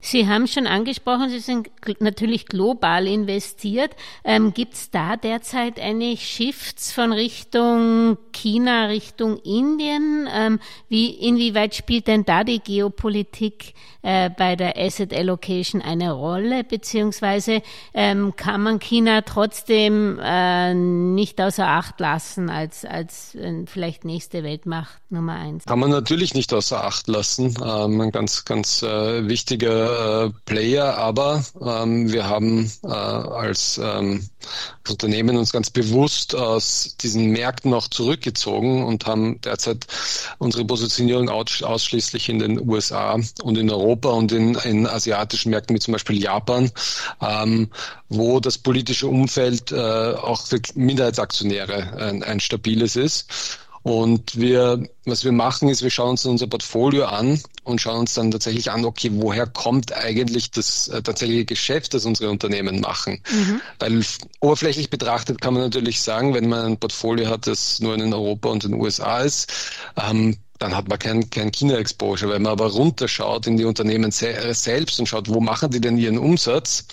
Sie 0.05 0.27
haben 0.27 0.45
schon 0.45 0.67
angesprochen, 0.67 1.29
Sie 1.29 1.39
sind 1.39 1.71
natürlich 1.99 2.45
global 2.45 3.07
investiert. 3.07 3.89
Ähm, 4.23 4.53
Gibt 4.53 4.75
es 4.75 4.91
da 4.91 5.17
derzeit 5.17 5.79
eine 5.79 6.15
Shifts 6.15 6.91
von 6.91 7.11
Richtung 7.11 8.15
China, 8.31 8.85
Richtung 8.85 9.39
Indien? 9.39 10.29
Ähm, 10.31 10.59
wie, 10.89 11.09
inwieweit 11.09 11.73
spielt 11.73 12.05
denn 12.05 12.23
da 12.23 12.43
die 12.43 12.59
Geopolitik 12.59 13.73
äh, 14.03 14.29
bei 14.29 14.55
der 14.55 14.77
Asset 14.77 15.11
Allocation 15.11 15.81
eine 15.81 16.11
Rolle? 16.11 16.63
Beziehungsweise 16.63 17.63
ähm, 17.95 18.35
kann 18.35 18.61
man 18.61 18.77
China 18.77 19.21
trotzdem 19.21 20.19
äh, 20.21 20.75
nicht 20.75 21.41
außer 21.41 21.67
Acht 21.67 21.99
lassen 21.99 22.51
als, 22.51 22.85
als 22.85 23.33
äh, 23.33 23.65
vielleicht 23.65 24.05
nächste 24.05 24.43
Weltmacht 24.43 25.01
Nummer 25.09 25.33
eins? 25.33 25.65
Kann 25.65 25.79
man 25.79 25.89
natürlich 25.89 26.35
nicht 26.35 26.53
außer 26.53 26.83
Acht 26.83 27.07
lassen. 27.07 27.55
Ähm, 27.59 28.01
ein 28.01 28.11
ganz, 28.11 28.45
ganz 28.45 28.83
äh, 28.83 29.27
wichtiger 29.27 29.94
äh, 29.95 30.29
Player, 30.45 30.97
aber 30.97 31.43
ähm, 31.61 32.11
wir 32.11 32.27
haben 32.27 32.71
äh, 32.83 32.87
als 32.87 33.79
ähm, 33.83 34.27
Unternehmen 34.89 35.37
uns 35.37 35.51
ganz 35.51 35.69
bewusst 35.69 36.35
aus 36.35 36.95
diesen 37.01 37.31
Märkten 37.31 37.73
auch 37.73 37.87
zurückgezogen 37.87 38.83
und 38.83 39.05
haben 39.05 39.41
derzeit 39.41 39.87
unsere 40.37 40.65
Positionierung 40.65 41.29
aus, 41.29 41.63
ausschließlich 41.63 42.29
in 42.29 42.39
den 42.39 42.69
USA 42.69 43.17
und 43.43 43.57
in 43.57 43.69
Europa 43.69 44.09
und 44.09 44.31
in, 44.31 44.55
in 44.55 44.87
asiatischen 44.87 45.49
Märkten 45.51 45.75
wie 45.75 45.79
zum 45.79 45.93
Beispiel 45.93 46.21
Japan, 46.21 46.71
ähm, 47.21 47.69
wo 48.09 48.39
das 48.39 48.57
politische 48.57 49.07
Umfeld 49.07 49.71
äh, 49.71 49.75
auch 49.75 50.41
für 50.45 50.59
Minderheitsaktionäre 50.75 51.97
ein, 51.97 52.23
ein 52.23 52.39
stabiles 52.39 52.95
ist. 52.95 53.59
Und 53.85 54.39
wir, 54.39 54.89
was 55.05 55.23
wir 55.25 55.31
machen, 55.31 55.69
ist, 55.69 55.83
wir 55.83 55.91
schauen 55.91 56.09
uns 56.09 56.25
unser 56.25 56.47
Portfolio 56.47 57.05
an 57.05 57.39
und 57.63 57.79
schauen 57.79 57.99
uns 57.99 58.15
dann 58.15 58.31
tatsächlich 58.31 58.71
an, 58.71 58.83
okay, 58.83 59.11
woher 59.13 59.45
kommt 59.45 59.93
eigentlich 59.93 60.49
das 60.49 60.87
äh, 60.87 61.03
tatsächliche 61.03 61.45
Geschäft, 61.45 61.93
das 61.93 62.03
unsere 62.03 62.31
Unternehmen 62.31 62.79
machen? 62.79 63.21
Mhm. 63.31 63.61
Weil 63.77 64.03
oberflächlich 64.39 64.89
betrachtet 64.89 65.39
kann 65.39 65.53
man 65.53 65.61
natürlich 65.61 66.01
sagen, 66.01 66.33
wenn 66.33 66.49
man 66.49 66.65
ein 66.65 66.77
Portfolio 66.77 67.29
hat, 67.29 67.45
das 67.45 67.79
nur 67.79 67.93
in 67.93 68.11
Europa 68.11 68.49
und 68.49 68.63
in 68.63 68.71
den 68.71 68.81
USA 68.81 69.19
ist, 69.19 69.53
ähm, 69.95 70.35
dann 70.59 70.75
hat 70.75 70.87
man 70.87 70.99
kein, 70.99 71.29
kein 71.29 71.51
China-Exposure. 71.51 72.31
Wenn 72.31 72.43
man 72.43 72.53
aber 72.53 72.67
runterschaut 72.67 73.47
in 73.47 73.57
die 73.57 73.65
Unternehmen 73.65 74.11
se 74.11 74.53
selbst 74.53 74.99
und 74.99 75.07
schaut, 75.07 75.29
wo 75.29 75.39
machen 75.39 75.71
die 75.71 75.81
denn 75.81 75.97
ihren 75.97 76.17
Umsatz, 76.17 76.85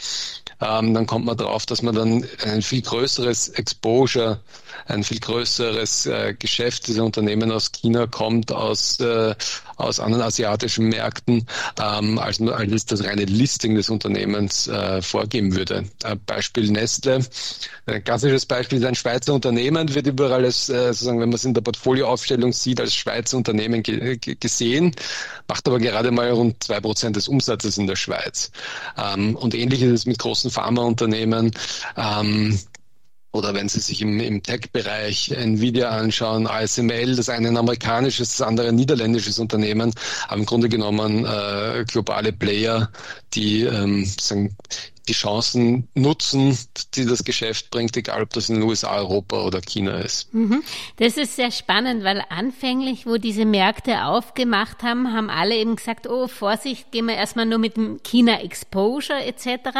ähm, 0.60 0.94
dann 0.94 1.06
kommt 1.06 1.24
man 1.24 1.36
darauf, 1.36 1.66
dass 1.66 1.82
man 1.82 1.94
dann 1.94 2.26
ein 2.44 2.62
viel 2.62 2.82
größeres 2.82 3.50
Exposure, 3.50 4.40
ein 4.86 5.02
viel 5.02 5.18
größeres 5.18 6.06
äh, 6.06 6.34
Geschäft 6.38 6.86
dieser 6.86 7.04
Unternehmen 7.04 7.50
aus 7.50 7.72
China 7.72 8.06
kommt, 8.06 8.52
aus, 8.52 8.98
äh, 9.00 9.34
aus 9.76 10.00
anderen 10.00 10.22
asiatischen 10.22 10.88
Märkten, 10.88 11.46
ähm, 11.80 12.18
als, 12.18 12.40
als 12.40 12.86
das 12.86 13.04
reine 13.04 13.24
Listing 13.24 13.74
des 13.74 13.90
Unternehmens 13.90 14.68
äh, 14.68 15.02
vorgeben 15.02 15.54
würde. 15.54 15.84
Äh, 16.04 16.16
Beispiel 16.26 16.70
Nestle. 16.70 17.20
Ein 17.86 18.04
klassisches 18.04 18.46
Beispiel 18.46 18.78
ist 18.78 18.84
ein 18.84 18.94
Schweizer 18.94 19.34
Unternehmen, 19.34 19.94
wird 19.94 20.06
überall 20.06 20.44
als, 20.44 20.68
äh, 20.68 20.92
sozusagen, 20.92 21.20
wenn 21.20 21.28
man 21.28 21.36
es 21.36 21.44
in 21.44 21.54
der 21.54 21.62
Portfolioaufstellung 21.62 22.52
sieht, 22.52 22.80
als 22.80 22.94
Schweizer 22.94 23.36
Unternehmen 23.36 23.82
ge 23.82 24.18
gesehen, 24.18 24.94
macht 25.48 25.66
aber 25.66 25.78
gerade 25.78 26.10
mal 26.10 26.30
rund 26.30 26.62
zwei 26.62 26.80
Prozent 26.80 27.16
des 27.16 27.28
Umsatzes 27.28 27.78
in 27.78 27.86
der 27.86 27.96
Schweiz. 27.96 28.50
Ähm, 28.96 29.36
und 29.36 29.54
ähnlich 29.54 29.82
ist 29.82 29.92
es 29.92 30.06
mit 30.06 30.18
großen 30.18 30.50
Pharmaunternehmen. 30.50 31.52
Ähm, 31.96 32.58
oder 33.32 33.54
wenn 33.54 33.68
Sie 33.68 33.80
sich 33.80 34.00
im, 34.02 34.20
im 34.20 34.42
Tech-Bereich 34.42 35.30
Nvidia 35.32 35.90
anschauen, 35.90 36.46
ASML, 36.46 37.16
das 37.16 37.28
eine 37.28 37.48
ein 37.48 37.56
amerikanisches, 37.56 38.36
das 38.36 38.46
andere 38.46 38.68
ein 38.68 38.74
niederländisches 38.74 39.38
Unternehmen, 39.38 39.92
aber 40.28 40.38
im 40.40 40.46
Grunde 40.46 40.68
genommen 40.68 41.24
äh, 41.24 41.84
globale 41.88 42.32
Player, 42.32 42.90
die 43.34 43.62
ähm, 43.62 44.04
sagen, 44.04 44.54
die 45.08 45.14
Chancen 45.14 45.88
nutzen, 45.94 46.56
die 46.94 47.04
das 47.04 47.24
Geschäft 47.24 47.70
bringt, 47.70 47.96
egal 47.96 48.22
ob 48.22 48.30
das 48.30 48.48
in 48.48 48.56
den 48.56 48.64
USA, 48.64 48.96
Europa 48.96 49.44
oder 49.44 49.60
China 49.60 49.98
ist. 49.98 50.32
Mhm. 50.32 50.62
Das 50.98 51.16
ist 51.16 51.36
sehr 51.36 51.50
spannend, 51.50 52.04
weil 52.04 52.22
anfänglich, 52.28 53.06
wo 53.06 53.16
diese 53.16 53.44
Märkte 53.44 54.04
aufgemacht 54.04 54.82
haben, 54.82 55.12
haben 55.12 55.28
alle 55.28 55.56
eben 55.56 55.76
gesagt, 55.76 56.06
oh 56.08 56.28
Vorsicht, 56.28 56.92
gehen 56.92 57.06
wir 57.06 57.16
erstmal 57.16 57.46
nur 57.46 57.58
mit 57.58 57.76
dem 57.76 58.00
China 58.04 58.40
Exposure 58.40 59.24
etc. 59.24 59.70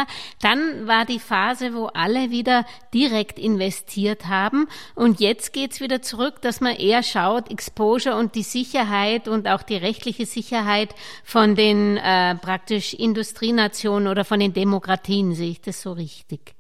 Dann 0.41 0.89
war 0.89 1.05
die 1.05 1.21
Phase, 1.21 1.75
wo 1.75 1.87
alle 1.87 2.31
wieder 2.31 2.67
direkt 2.93 3.39
investiert 3.39 4.27
haben 4.27 4.67
und 4.97 5.21
jetzt 5.21 5.53
geht's 5.53 5.81
wieder 5.81 6.03
zurück, 6.03 6.43
dass 6.43 6.61
man 6.61 6.75
eher 6.75 7.03
schaut, 7.03 7.51
Exposure 7.51 8.17
und 8.17 8.35
die 8.35 8.43
Sicherheit 8.43 9.29
und 9.29 9.47
auch 9.47 9.63
die 9.63 9.77
rechtliche 9.77 10.27
Sicherheit 10.27 10.95
von 11.23 11.55
den 11.55 11.97
äh, 11.97 12.35
praktisch 12.35 12.95
Industrienationen 12.95 14.09
oder 14.09 14.25
von 14.25 14.41
den 14.41 14.53
Demokratien 14.53 15.12
Ich 15.15 15.61
das 15.61 15.83
so 15.83 15.93
richtig? 15.93 16.55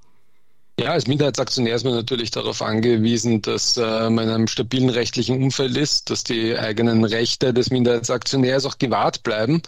Ja, 0.80 0.92
als 0.92 1.06
Minderheitsaktionär 1.06 1.76
ist 1.76 1.84
man 1.84 1.92
natürlich 1.92 2.30
darauf 2.30 2.62
angewiesen, 2.62 3.42
dass 3.42 3.76
äh, 3.76 4.08
man 4.08 4.24
in 4.24 4.30
einem 4.30 4.48
stabilen 4.48 4.88
rechtlichen 4.88 5.42
Umfeld 5.42 5.76
ist, 5.76 6.08
dass 6.08 6.24
die 6.24 6.56
eigenen 6.56 7.04
Rechte 7.04 7.52
des 7.52 7.70
Minderheitsaktionärs 7.70 8.64
auch 8.64 8.78
gewahrt 8.78 9.22
bleiben. 9.22 9.60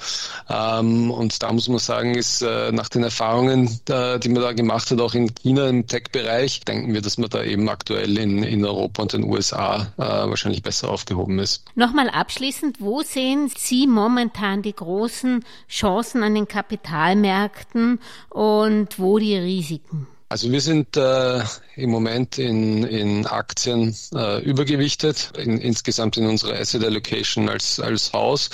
Ähm, 0.49 1.11
und 1.11 1.43
da 1.43 1.53
muss 1.53 1.69
man 1.69 1.79
sagen, 1.79 2.15
ist 2.15 2.41
äh, 2.41 2.73
nach 2.73 2.89
den 2.89 3.03
Erfahrungen, 3.03 3.81
die 3.87 4.29
man 4.31 4.43
da 4.43 4.53
gemacht 4.53 4.91
hat, 4.91 5.01
auch 5.01 5.13
in 5.13 5.31
China 5.43 5.69
im 5.69 5.87
Tech-Bereich, 5.87 6.61
denken 6.61 6.95
wir, 6.95 7.03
dass 7.03 7.19
man 7.19 7.29
da 7.29 7.45
eben 7.45 7.69
aktuell 7.69 8.17
in, 8.17 8.43
in 8.43 8.65
Europa 8.65 9.03
und 9.03 9.13
den 9.13 9.25
USA 9.25 9.93
äh, 9.99 10.01
wahrscheinlich 10.01 10.63
besser 10.63 10.89
aufgehoben 10.89 11.39
ist. 11.39 11.65
Nochmal 11.75 12.09
abschließend, 12.09 12.81
wo 12.81 13.03
sehen 13.03 13.51
Sie 13.55 13.87
momentan 13.87 14.63
die 14.63 14.75
großen 14.75 15.45
Chancen 15.69 16.23
an 16.23 16.35
den 16.35 16.49
Kapitalmärkten 16.49 18.01
und 18.31 18.99
wo 18.99 19.19
die 19.19 19.37
Risiken? 19.37 20.07
Also 20.35 20.51
wir 20.51 20.61
sind 20.61 20.97
äh, 20.97 21.45
im 21.77 21.91
Moment 21.91 22.39
in, 22.39 22.83
in 22.83 23.25
Aktien 23.25 23.95
äh, 24.13 24.43
übergewichtet, 24.43 25.31
in, 25.39 25.59
insgesamt 25.59 26.17
in 26.17 26.27
unserer 26.27 26.59
Asset 26.59 26.83
Allocation 26.83 27.49
als, 27.49 27.79
als 27.79 28.13
Haus. 28.13 28.51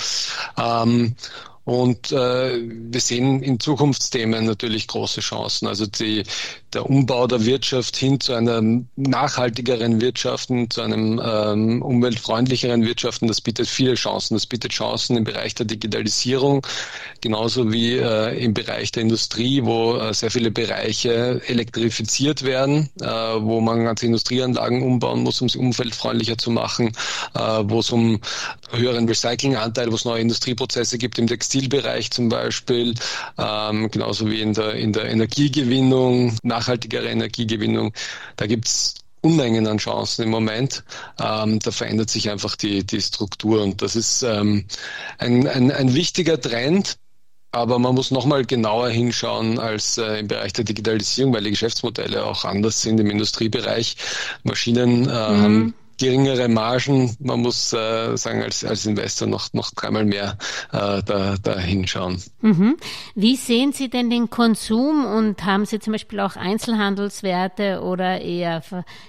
Ähm, 0.58 1.14
Und 1.64 2.10
äh, 2.10 2.58
wir 2.62 3.00
sehen 3.00 3.42
in 3.42 3.60
Zukunftsthemen 3.60 4.46
natürlich 4.46 4.88
große 4.88 5.20
Chancen. 5.20 5.68
Also 5.68 5.86
die, 5.86 6.24
der 6.72 6.88
Umbau 6.88 7.26
der 7.26 7.44
Wirtschaft 7.44 7.96
hin 7.96 8.18
zu 8.18 8.32
einer 8.32 8.62
nachhaltigeren 8.96 10.00
Wirtschaft, 10.00 10.50
zu 10.70 10.80
einem 10.80 11.20
ähm, 11.22 11.82
umweltfreundlicheren 11.82 12.84
Wirtschaften, 12.84 13.28
das 13.28 13.42
bietet 13.42 13.68
viele 13.68 13.94
Chancen. 13.94 14.34
Das 14.34 14.46
bietet 14.46 14.72
Chancen 14.72 15.18
im 15.18 15.24
Bereich 15.24 15.54
der 15.54 15.66
Digitalisierung, 15.66 16.66
genauso 17.20 17.70
wie 17.70 17.98
äh, 17.98 18.42
im 18.42 18.54
Bereich 18.54 18.90
der 18.92 19.02
Industrie, 19.02 19.62
wo 19.62 19.96
äh, 19.96 20.14
sehr 20.14 20.30
viele 20.30 20.50
Bereiche 20.50 21.42
elektrifiziert 21.46 22.42
werden, 22.42 22.88
äh, 23.00 23.06
wo 23.06 23.60
man 23.60 23.84
ganze 23.84 24.06
Industrieanlagen 24.06 24.82
umbauen 24.82 25.22
muss, 25.22 25.42
um 25.42 25.48
sie 25.48 25.58
umweltfreundlicher 25.58 26.38
zu 26.38 26.50
machen, 26.50 26.92
äh, 27.34 27.40
wo 27.64 27.80
es 27.80 27.90
um 27.90 28.18
höheren 28.70 29.06
Recyclinganteil, 29.06 29.90
wo 29.90 29.96
es 29.96 30.06
neue 30.06 30.22
Industrieprozesse 30.22 30.96
gibt 30.96 31.18
im 31.18 31.26
Textil 31.26 31.49
Textilbereich 31.50 32.10
zum 32.10 32.28
Beispiel, 32.28 32.94
ähm, 33.36 33.90
genauso 33.90 34.30
wie 34.30 34.40
in 34.40 34.54
der, 34.54 34.74
in 34.74 34.92
der 34.92 35.06
Energiegewinnung, 35.06 36.36
nachhaltigere 36.42 37.08
Energiegewinnung. 37.08 37.92
Da 38.36 38.46
gibt's 38.46 38.94
Unmengen 39.22 39.66
an 39.66 39.78
Chancen 39.78 40.22
im 40.22 40.30
Moment. 40.30 40.84
Ähm, 41.20 41.58
da 41.58 41.72
verändert 41.72 42.08
sich 42.08 42.30
einfach 42.30 42.56
die, 42.56 42.86
die 42.86 43.02
Struktur 43.02 43.62
und 43.62 43.82
das 43.82 43.96
ist 43.96 44.22
ähm, 44.22 44.64
ein, 45.18 45.46
ein, 45.46 45.70
ein 45.70 45.94
wichtiger 45.94 46.40
Trend. 46.40 46.96
Aber 47.52 47.80
man 47.80 47.96
muss 47.96 48.12
nochmal 48.12 48.46
genauer 48.46 48.90
hinschauen 48.90 49.58
als 49.58 49.98
äh, 49.98 50.20
im 50.20 50.28
Bereich 50.28 50.52
der 50.52 50.64
Digitalisierung, 50.64 51.34
weil 51.34 51.42
die 51.42 51.50
Geschäftsmodelle 51.50 52.24
auch 52.24 52.44
anders 52.44 52.80
sind 52.80 53.00
im 53.00 53.10
Industriebereich. 53.10 53.96
Maschinen 54.44 55.08
äh, 55.08 55.08
mhm. 55.08 55.42
haben 55.42 55.74
geringere 56.00 56.48
Margen. 56.48 57.14
Man 57.20 57.40
muss 57.40 57.72
äh, 57.72 58.16
sagen, 58.16 58.42
als, 58.42 58.64
als 58.64 58.86
Investor 58.86 59.28
noch, 59.28 59.52
noch 59.52 59.70
dreimal 59.70 60.04
mehr 60.04 60.38
äh, 60.72 61.02
da, 61.02 61.36
da 61.40 61.58
hinschauen. 61.58 62.22
Mhm. 62.40 62.76
Wie 63.14 63.36
sehen 63.36 63.72
Sie 63.72 63.88
denn 63.90 64.10
den 64.10 64.30
Konsum 64.30 65.04
und 65.04 65.44
haben 65.44 65.66
Sie 65.66 65.78
zum 65.78 65.92
Beispiel 65.92 66.20
auch 66.20 66.36
Einzelhandelswerte 66.36 67.82
oder 67.82 68.20
eher, 68.20 68.62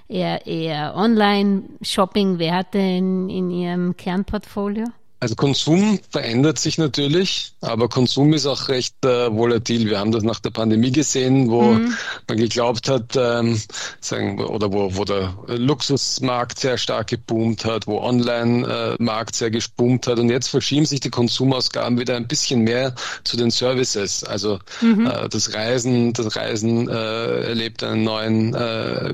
eher, 0.08 0.46
eher 0.46 0.94
Online-Shopping-Werte 0.96 2.78
in, 2.78 3.30
in 3.30 3.50
Ihrem 3.50 3.96
Kernportfolio? 3.96 4.86
Also 5.22 5.36
Konsum 5.36 6.00
verändert 6.10 6.58
sich 6.58 6.80
natürlich, 6.80 7.54
aber 7.62 7.90
Konsum 7.90 8.34
ist 8.34 8.48
auch 8.48 8.70
recht 8.70 9.06
äh, 9.06 9.32
volatil. 9.32 9.88
Wir 9.88 10.00
haben 10.00 10.12
das 10.12 10.24
nach 10.24 10.40
der 10.40 10.50
Pandemie 10.50 10.92
gesehen, 10.92 11.52
wo 11.52 11.62
mhm. 11.62 11.94
man 12.28 12.38
geglaubt 12.38 12.90
hat, 12.90 13.16
ähm, 13.16 13.62
sagen, 14.00 14.44
oder 14.44 14.74
wo, 14.74 14.96
wo 14.96 15.06
der 15.06 15.36
Luxusmarkt 15.46 16.58
sehr 16.58 16.80
stark 16.80 17.06
geboomt 17.06 17.66
hat, 17.66 17.86
wo 17.86 18.00
Online-Markt 18.00 19.36
sehr 19.36 19.52
geboomt 19.52 20.08
hat. 20.08 20.18
Und 20.18 20.32
jetzt 20.32 20.48
verschieben 20.48 20.88
sich 20.88 21.02
die 21.02 21.12
Konsumausgaben 21.12 22.00
wieder 22.00 22.16
ein 22.16 22.28
bisschen 22.28 22.62
mehr 22.62 22.96
zu 23.24 23.38
den 23.38 23.52
Services. 23.52 24.24
Also 24.24 24.58
mhm. 24.82 25.06
äh, 25.06 25.30
das 25.30 25.54
Reisen, 25.54 26.14
das 26.14 26.36
Reisen 26.36 26.90
äh, 26.90 27.44
erlebt 27.44 27.84
einen 27.84 28.04
neuen, 28.04 28.56
äh, 28.56 29.14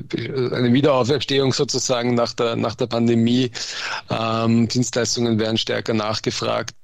eine 0.54 0.72
Wiederauferstehung 0.72 1.52
sozusagen 1.52 2.14
nach 2.14 2.32
der, 2.32 2.56
nach 2.56 2.76
der 2.76 2.86
Pandemie. 2.86 3.50
Ähm, 4.08 4.68
Dienstleistungen 4.68 5.38
werden 5.38 5.58
stärker 5.58 5.97
nachgefragt. 5.98 6.74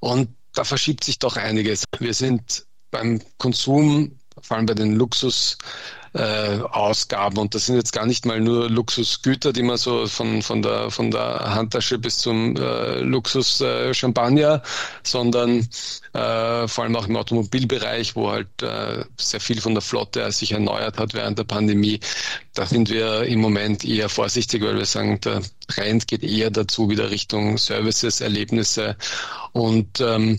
Und 0.00 0.34
da 0.54 0.64
verschiebt 0.64 1.04
sich 1.04 1.18
doch 1.18 1.36
einiges. 1.36 1.84
Wir 1.98 2.14
sind 2.14 2.66
beim 2.90 3.20
Konsum, 3.38 4.17
vor 4.42 4.56
allem 4.56 4.66
bei 4.66 4.74
den 4.74 4.94
Luxus, 4.96 5.58
äh. 6.14 6.58
Und 7.36 7.54
das 7.54 7.66
sind 7.66 7.76
jetzt 7.76 7.92
gar 7.92 8.06
nicht 8.06 8.24
mal 8.24 8.40
nur 8.40 8.70
Luxusgüter, 8.70 9.52
die 9.52 9.62
man 9.62 9.76
so 9.76 10.06
von, 10.06 10.42
von, 10.42 10.62
der, 10.62 10.90
von 10.90 11.10
der 11.10 11.54
Handtasche 11.54 11.98
bis 11.98 12.18
zum 12.18 12.56
äh, 12.56 13.00
Luxus 13.00 13.60
äh, 13.60 13.92
Champagner, 13.92 14.62
sondern 15.02 15.68
äh, 16.14 16.66
vor 16.66 16.84
allem 16.84 16.96
auch 16.96 17.06
im 17.06 17.16
Automobilbereich, 17.16 18.16
wo 18.16 18.30
halt 18.30 18.48
äh, 18.62 19.04
sehr 19.16 19.40
viel 19.40 19.60
von 19.60 19.74
der 19.74 19.82
Flotte 19.82 20.30
sich 20.32 20.52
erneuert 20.52 20.98
hat 20.98 21.14
während 21.14 21.38
der 21.38 21.44
Pandemie. 21.44 22.00
Da 22.54 22.66
sind 22.66 22.90
wir 22.90 23.24
im 23.24 23.40
Moment 23.40 23.84
eher 23.84 24.08
vorsichtig, 24.08 24.62
weil 24.62 24.76
wir 24.76 24.86
sagen, 24.86 25.20
der 25.20 25.42
Trend 25.68 26.08
geht 26.08 26.22
eher 26.22 26.50
dazu 26.50 26.88
wieder 26.88 27.10
Richtung 27.10 27.58
Services, 27.58 28.20
Erlebnisse 28.20 28.96
und 29.52 30.00
ähm, 30.00 30.38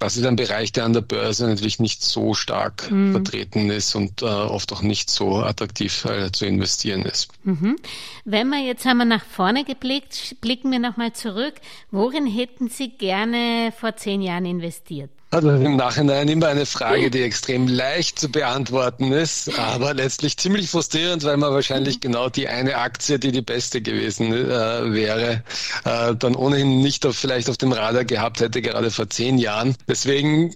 das 0.00 0.16
ist 0.16 0.24
ein 0.24 0.36
Bereich, 0.36 0.72
der 0.72 0.86
an 0.86 0.94
der 0.94 1.02
Börse 1.02 1.46
natürlich 1.46 1.78
nicht 1.78 2.02
so 2.02 2.32
stark 2.32 2.90
mhm. 2.90 3.12
vertreten 3.12 3.70
ist 3.70 3.94
und 3.94 4.22
äh, 4.22 4.24
oft 4.24 4.72
auch 4.72 4.80
nicht 4.80 5.10
so 5.10 5.36
attraktiv 5.36 6.06
äh, 6.06 6.32
zu 6.32 6.46
investieren 6.46 7.02
ist. 7.02 7.28
Mhm. 7.44 7.76
Wenn 8.24 8.48
wir 8.48 8.64
jetzt 8.64 8.84
wir 8.84 9.04
nach 9.04 9.24
vorne 9.24 9.62
geblickt, 9.62 10.36
blicken 10.40 10.72
wir 10.72 10.78
nochmal 10.78 11.12
zurück. 11.12 11.54
Worin 11.90 12.26
hätten 12.26 12.70
Sie 12.70 12.88
gerne 12.88 13.72
vor 13.78 13.94
zehn 13.94 14.22
Jahren 14.22 14.46
investiert? 14.46 15.10
Also 15.32 15.50
im 15.50 15.76
Nachhinein 15.76 16.28
immer 16.28 16.48
eine 16.48 16.66
Frage, 16.66 17.08
die 17.08 17.22
extrem 17.22 17.68
leicht 17.68 18.18
zu 18.18 18.28
beantworten 18.28 19.12
ist, 19.12 19.56
aber 19.56 19.94
letztlich 19.94 20.36
ziemlich 20.36 20.68
frustrierend, 20.68 21.22
weil 21.22 21.36
man 21.36 21.54
wahrscheinlich 21.54 22.00
genau 22.00 22.28
die 22.28 22.48
eine 22.48 22.76
Aktie, 22.78 23.20
die 23.20 23.30
die 23.30 23.40
beste 23.40 23.80
gewesen 23.80 24.32
äh, 24.32 24.92
wäre, 24.92 25.44
äh, 25.84 26.16
dann 26.16 26.34
ohnehin 26.34 26.80
nicht 26.80 27.06
auf, 27.06 27.16
vielleicht 27.16 27.48
auf 27.48 27.58
dem 27.58 27.70
Radar 27.70 28.04
gehabt 28.04 28.40
hätte, 28.40 28.60
gerade 28.60 28.90
vor 28.90 29.08
zehn 29.08 29.38
Jahren. 29.38 29.76
Deswegen 29.86 30.52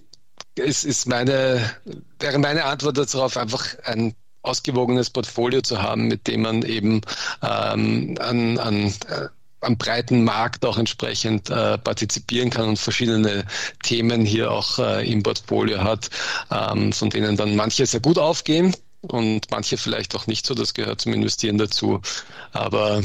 ist, 0.55 0.83
ist 0.83 1.07
meine, 1.07 1.71
wäre 2.19 2.37
meine 2.39 2.65
Antwort 2.65 2.97
darauf 2.97 3.37
einfach 3.37 3.65
ein 3.85 4.13
ausgewogenes 4.41 5.09
Portfolio 5.09 5.61
zu 5.61 5.81
haben, 5.81 6.09
mit 6.09 6.27
dem 6.27 6.41
man 6.41 6.63
eben 6.63 6.99
ähm, 7.41 8.17
an, 8.19 8.59
an 8.59 8.87
äh, 9.07 9.29
am 9.61 9.77
breiten 9.77 10.23
Markt 10.23 10.65
auch 10.65 10.77
entsprechend 10.77 11.49
äh, 11.49 11.77
partizipieren 11.77 12.49
kann 12.49 12.69
und 12.69 12.79
verschiedene 12.79 13.45
Themen 13.83 14.25
hier 14.25 14.51
auch 14.51 14.79
äh, 14.79 15.11
im 15.11 15.23
Portfolio 15.23 15.83
hat, 15.83 16.09
ähm, 16.51 16.91
von 16.93 17.09
denen 17.09 17.35
dann 17.37 17.55
manche 17.55 17.85
sehr 17.85 17.99
gut 17.99 18.17
aufgehen 18.17 18.75
und 19.07 19.51
manche 19.51 19.77
vielleicht 19.77 20.15
auch 20.15 20.27
nicht 20.27 20.45
so. 20.45 20.53
Das 20.53 20.73
gehört 20.73 21.01
zum 21.01 21.13
Investieren 21.13 21.57
dazu. 21.57 22.01
Aber 22.51 23.01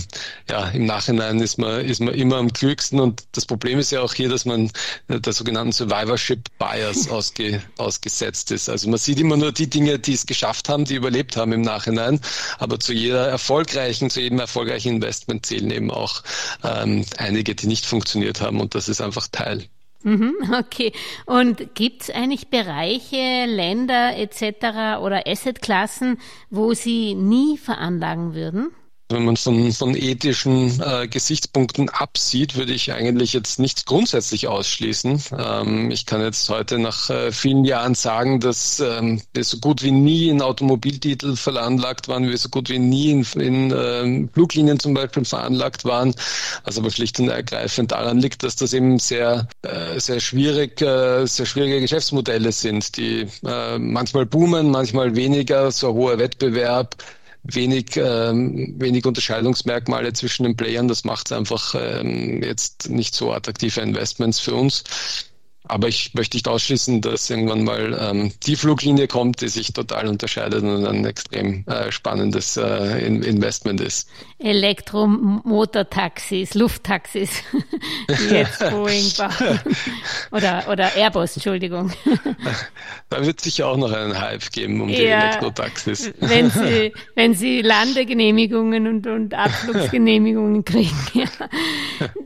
ja, 0.48 0.68
im 0.68 0.86
Nachhinein 0.86 1.40
ist 1.40 1.58
man, 1.58 1.84
ist 1.84 2.00
man 2.00 2.14
immer 2.14 2.36
am 2.36 2.52
klügsten. 2.52 3.00
Und 3.00 3.24
das 3.32 3.46
Problem 3.46 3.78
ist 3.78 3.92
ja 3.92 4.00
auch 4.00 4.14
hier, 4.14 4.28
dass 4.28 4.44
man 4.44 4.70
der 5.08 5.32
sogenannten 5.32 5.72
Survivorship 5.72 6.48
Bias 6.58 7.08
ausge, 7.10 7.62
ausgesetzt 7.78 8.50
ist. 8.50 8.68
Also 8.68 8.88
man 8.88 8.98
sieht 8.98 9.18
immer 9.18 9.36
nur 9.36 9.52
die 9.52 9.68
Dinge, 9.68 9.98
die 9.98 10.14
es 10.14 10.26
geschafft 10.26 10.68
haben, 10.68 10.84
die 10.84 10.94
überlebt 10.94 11.36
haben 11.36 11.52
im 11.52 11.62
Nachhinein. 11.62 12.20
Aber 12.58 12.78
zu 12.80 12.92
jeder 12.92 13.28
erfolgreichen, 13.28 14.10
zu 14.10 14.20
jedem 14.20 14.40
erfolgreichen 14.40 14.96
Investment 14.96 15.46
zählen 15.46 15.70
eben 15.70 15.90
auch 15.90 16.22
ähm, 16.64 17.04
einige, 17.16 17.54
die 17.54 17.66
nicht 17.66 17.86
funktioniert 17.86 18.40
haben. 18.40 18.60
Und 18.60 18.74
das 18.74 18.88
ist 18.88 19.00
einfach 19.00 19.28
Teil. 19.28 19.68
Mhm, 20.02 20.34
okay. 20.58 20.92
Und 21.26 21.74
gibt 21.74 22.02
es 22.02 22.10
eigentlich 22.10 22.48
Bereiche, 22.48 23.46
Länder 23.46 24.16
etc. 24.16 25.00
oder 25.02 25.26
Assetklassen, 25.26 26.18
wo 26.48 26.74
Sie 26.74 27.14
nie 27.14 27.58
veranlagen 27.58 28.34
würden? 28.34 28.70
Wenn 29.11 29.25
man 29.25 29.37
von, 29.37 29.73
von 29.73 29.96
ethischen 29.96 30.81
äh, 30.81 31.09
Gesichtspunkten 31.09 31.88
absieht, 31.88 32.55
würde 32.55 32.73
ich 32.73 32.92
eigentlich 32.92 33.33
jetzt 33.33 33.59
nichts 33.59 33.85
grundsätzlich 33.85 34.46
ausschließen. 34.46 35.20
Ähm, 35.37 35.90
ich 35.90 36.07
kann 36.07 36.20
jetzt 36.20 36.49
heute 36.49 36.79
nach 36.79 37.11
äh, 37.11 37.33
vielen 37.33 37.64
Jahren 37.64 37.96
sagen, 37.96 38.38
dass 38.38 38.79
ähm, 38.79 39.20
wir 39.35 39.42
so 39.42 39.59
gut 39.59 39.83
wie 39.83 39.90
nie 39.90 40.29
in 40.29 40.40
Automobiltitel 40.42 41.35
veranlagt 41.35 42.07
waren, 42.07 42.29
wir 42.29 42.38
so 42.38 42.51
gut 42.51 42.70
wie 42.70 42.79
nie 42.79 43.11
in, 43.11 43.27
in 43.40 43.73
äh, 43.73 44.29
Fluglinien 44.33 44.79
zum 44.79 44.94
Beispiel 44.94 45.25
veranlagt 45.25 45.85
waren. 45.85 46.14
Was 46.64 46.79
aber 46.79 46.90
schlicht 46.92 47.18
und 47.18 47.31
ergreifend 47.31 47.90
daran 47.90 48.20
liegt, 48.20 48.44
dass 48.44 48.55
das 48.55 48.73
eben 48.73 49.01
sehr, 49.01 49.49
äh, 49.62 49.99
sehr 49.99 50.20
schwierig, 50.20 50.81
äh, 50.83 51.27
sehr 51.27 51.46
schwierige 51.46 51.81
Geschäftsmodelle 51.81 52.53
sind, 52.53 52.96
die 52.96 53.27
äh, 53.44 53.77
manchmal 53.77 54.27
boomen, 54.27 54.70
manchmal 54.70 55.16
weniger, 55.16 55.73
so 55.73 55.94
hoher 55.94 56.18
Wettbewerb 56.18 56.94
wenig, 57.42 57.96
ähm, 57.96 58.74
wenig 58.79 59.07
Unterscheidungsmerkmale 59.07 60.12
zwischen 60.12 60.44
den 60.44 60.57
Playern. 60.57 60.88
Das 60.88 61.05
macht 61.05 61.26
es 61.26 61.33
einfach 61.33 61.74
ähm, 61.79 62.42
jetzt 62.42 62.90
nicht 62.90 63.14
so 63.14 63.33
attraktive 63.33 63.81
Investments 63.81 64.40
für 64.40 64.55
uns. 64.55 64.85
Aber 65.64 65.88
ich 65.88 66.14
möchte 66.14 66.37
nicht 66.37 66.46
ausschließen, 66.49 67.03
dass 67.03 67.29
irgendwann 67.29 67.64
mal 67.64 67.99
ähm, 68.01 68.33
die 68.44 68.57
Fluglinie 68.57 69.07
kommt, 69.07 69.42
die 69.42 69.49
sich 69.49 69.75
total 69.75 70.09
unterscheidet 70.09 70.62
und 70.62 70.87
ein 70.87 71.05
extrem 71.05 71.66
äh, 71.66 71.92
spannendes 71.92 72.57
äh, 72.57 73.07
Investment 73.07 73.79
ist. 73.81 74.09
Elektromotortaxis, 74.38 76.55
Lufttaxis, 76.55 77.42
die 78.09 78.35
jetzt 78.35 78.59
Boeing 78.70 79.12
bauen. 79.18 79.61
Oder, 80.33 80.66
oder 80.70 80.96
Airbus, 80.96 81.37
Entschuldigung. 81.37 81.92
Da 83.11 83.27
wird 83.27 83.40
sicher 83.40 83.66
auch 83.66 83.77
noch 83.77 83.90
einen 83.90 84.20
Hype 84.20 84.53
geben 84.53 84.81
um 84.81 84.88
ja, 84.88 84.96
die 84.96 85.07
Elektrotaxis. 85.07 86.12
Wenn 86.20 86.49
sie, 86.49 86.92
wenn 87.16 87.35
sie 87.35 87.61
Landegenehmigungen 87.61 88.87
und, 88.87 89.09
und 89.09 89.35
Abflugsgenehmigungen 89.35 90.64
kriegen. 90.64 90.96
Ja. 91.14 91.25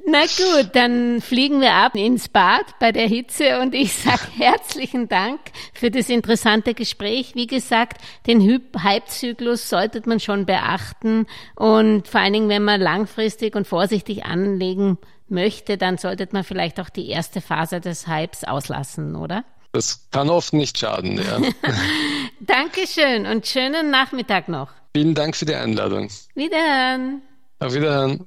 Na 0.07 0.21
gut, 0.21 0.71
dann 0.75 1.23
fliegen 1.23 1.63
wir 1.63 1.73
ab 1.73 1.97
ins 1.97 2.29
Bad 2.29 2.67
bei 2.79 2.93
der 2.93 3.09
Hitze 3.09 3.34
Spitze 3.35 3.61
und 3.61 3.75
ich 3.75 3.93
sage 3.93 4.23
herzlichen 4.37 5.09
Dank 5.09 5.41
für 5.73 5.91
das 5.91 6.09
interessante 6.09 6.75
Gespräch. 6.75 7.35
Wie 7.35 7.47
gesagt, 7.47 8.01
den 8.27 8.61
Hype-Zyklus 8.83 9.69
sollte 9.69 10.03
man 10.07 10.21
schon 10.21 10.47
beachten 10.47 11.27
und 11.57 12.09
vor 12.09 12.21
allen 12.21 12.33
Dingen, 12.33 12.49
wenn 12.49 12.65
man 12.65 12.81
langfristig 12.81 13.57
und 13.57 13.67
vorsichtig 13.67 14.25
anlegen 14.25 14.99
möchte, 15.29 15.77
dann 15.79 15.99
sollte 15.99 16.29
man 16.33 16.45
vielleicht 16.45 16.81
auch 16.81 16.91
die 16.91 17.09
erste 17.09 17.41
Phase 17.41 17.81
des 17.81 18.07
Hypes 18.07 18.45
auslassen, 18.45 19.17
oder? 19.17 19.45
Das 19.73 20.09
kann 20.13 20.31
oft 20.31 20.53
nicht 20.53 20.79
schaden, 20.79 21.19
ja. 21.19 21.41
Dankeschön 22.41 23.27
und 23.27 23.47
schönen 23.47 23.91
Nachmittag 23.91 24.49
noch. 24.49 24.71
Vielen 24.95 25.15
Dank 25.15 25.35
für 25.35 25.47
die 25.47 25.55
Einladung. 25.55 26.09
Wiederhören. 26.35 27.23
Auf 27.59 27.75
Wiederhören. 27.75 28.27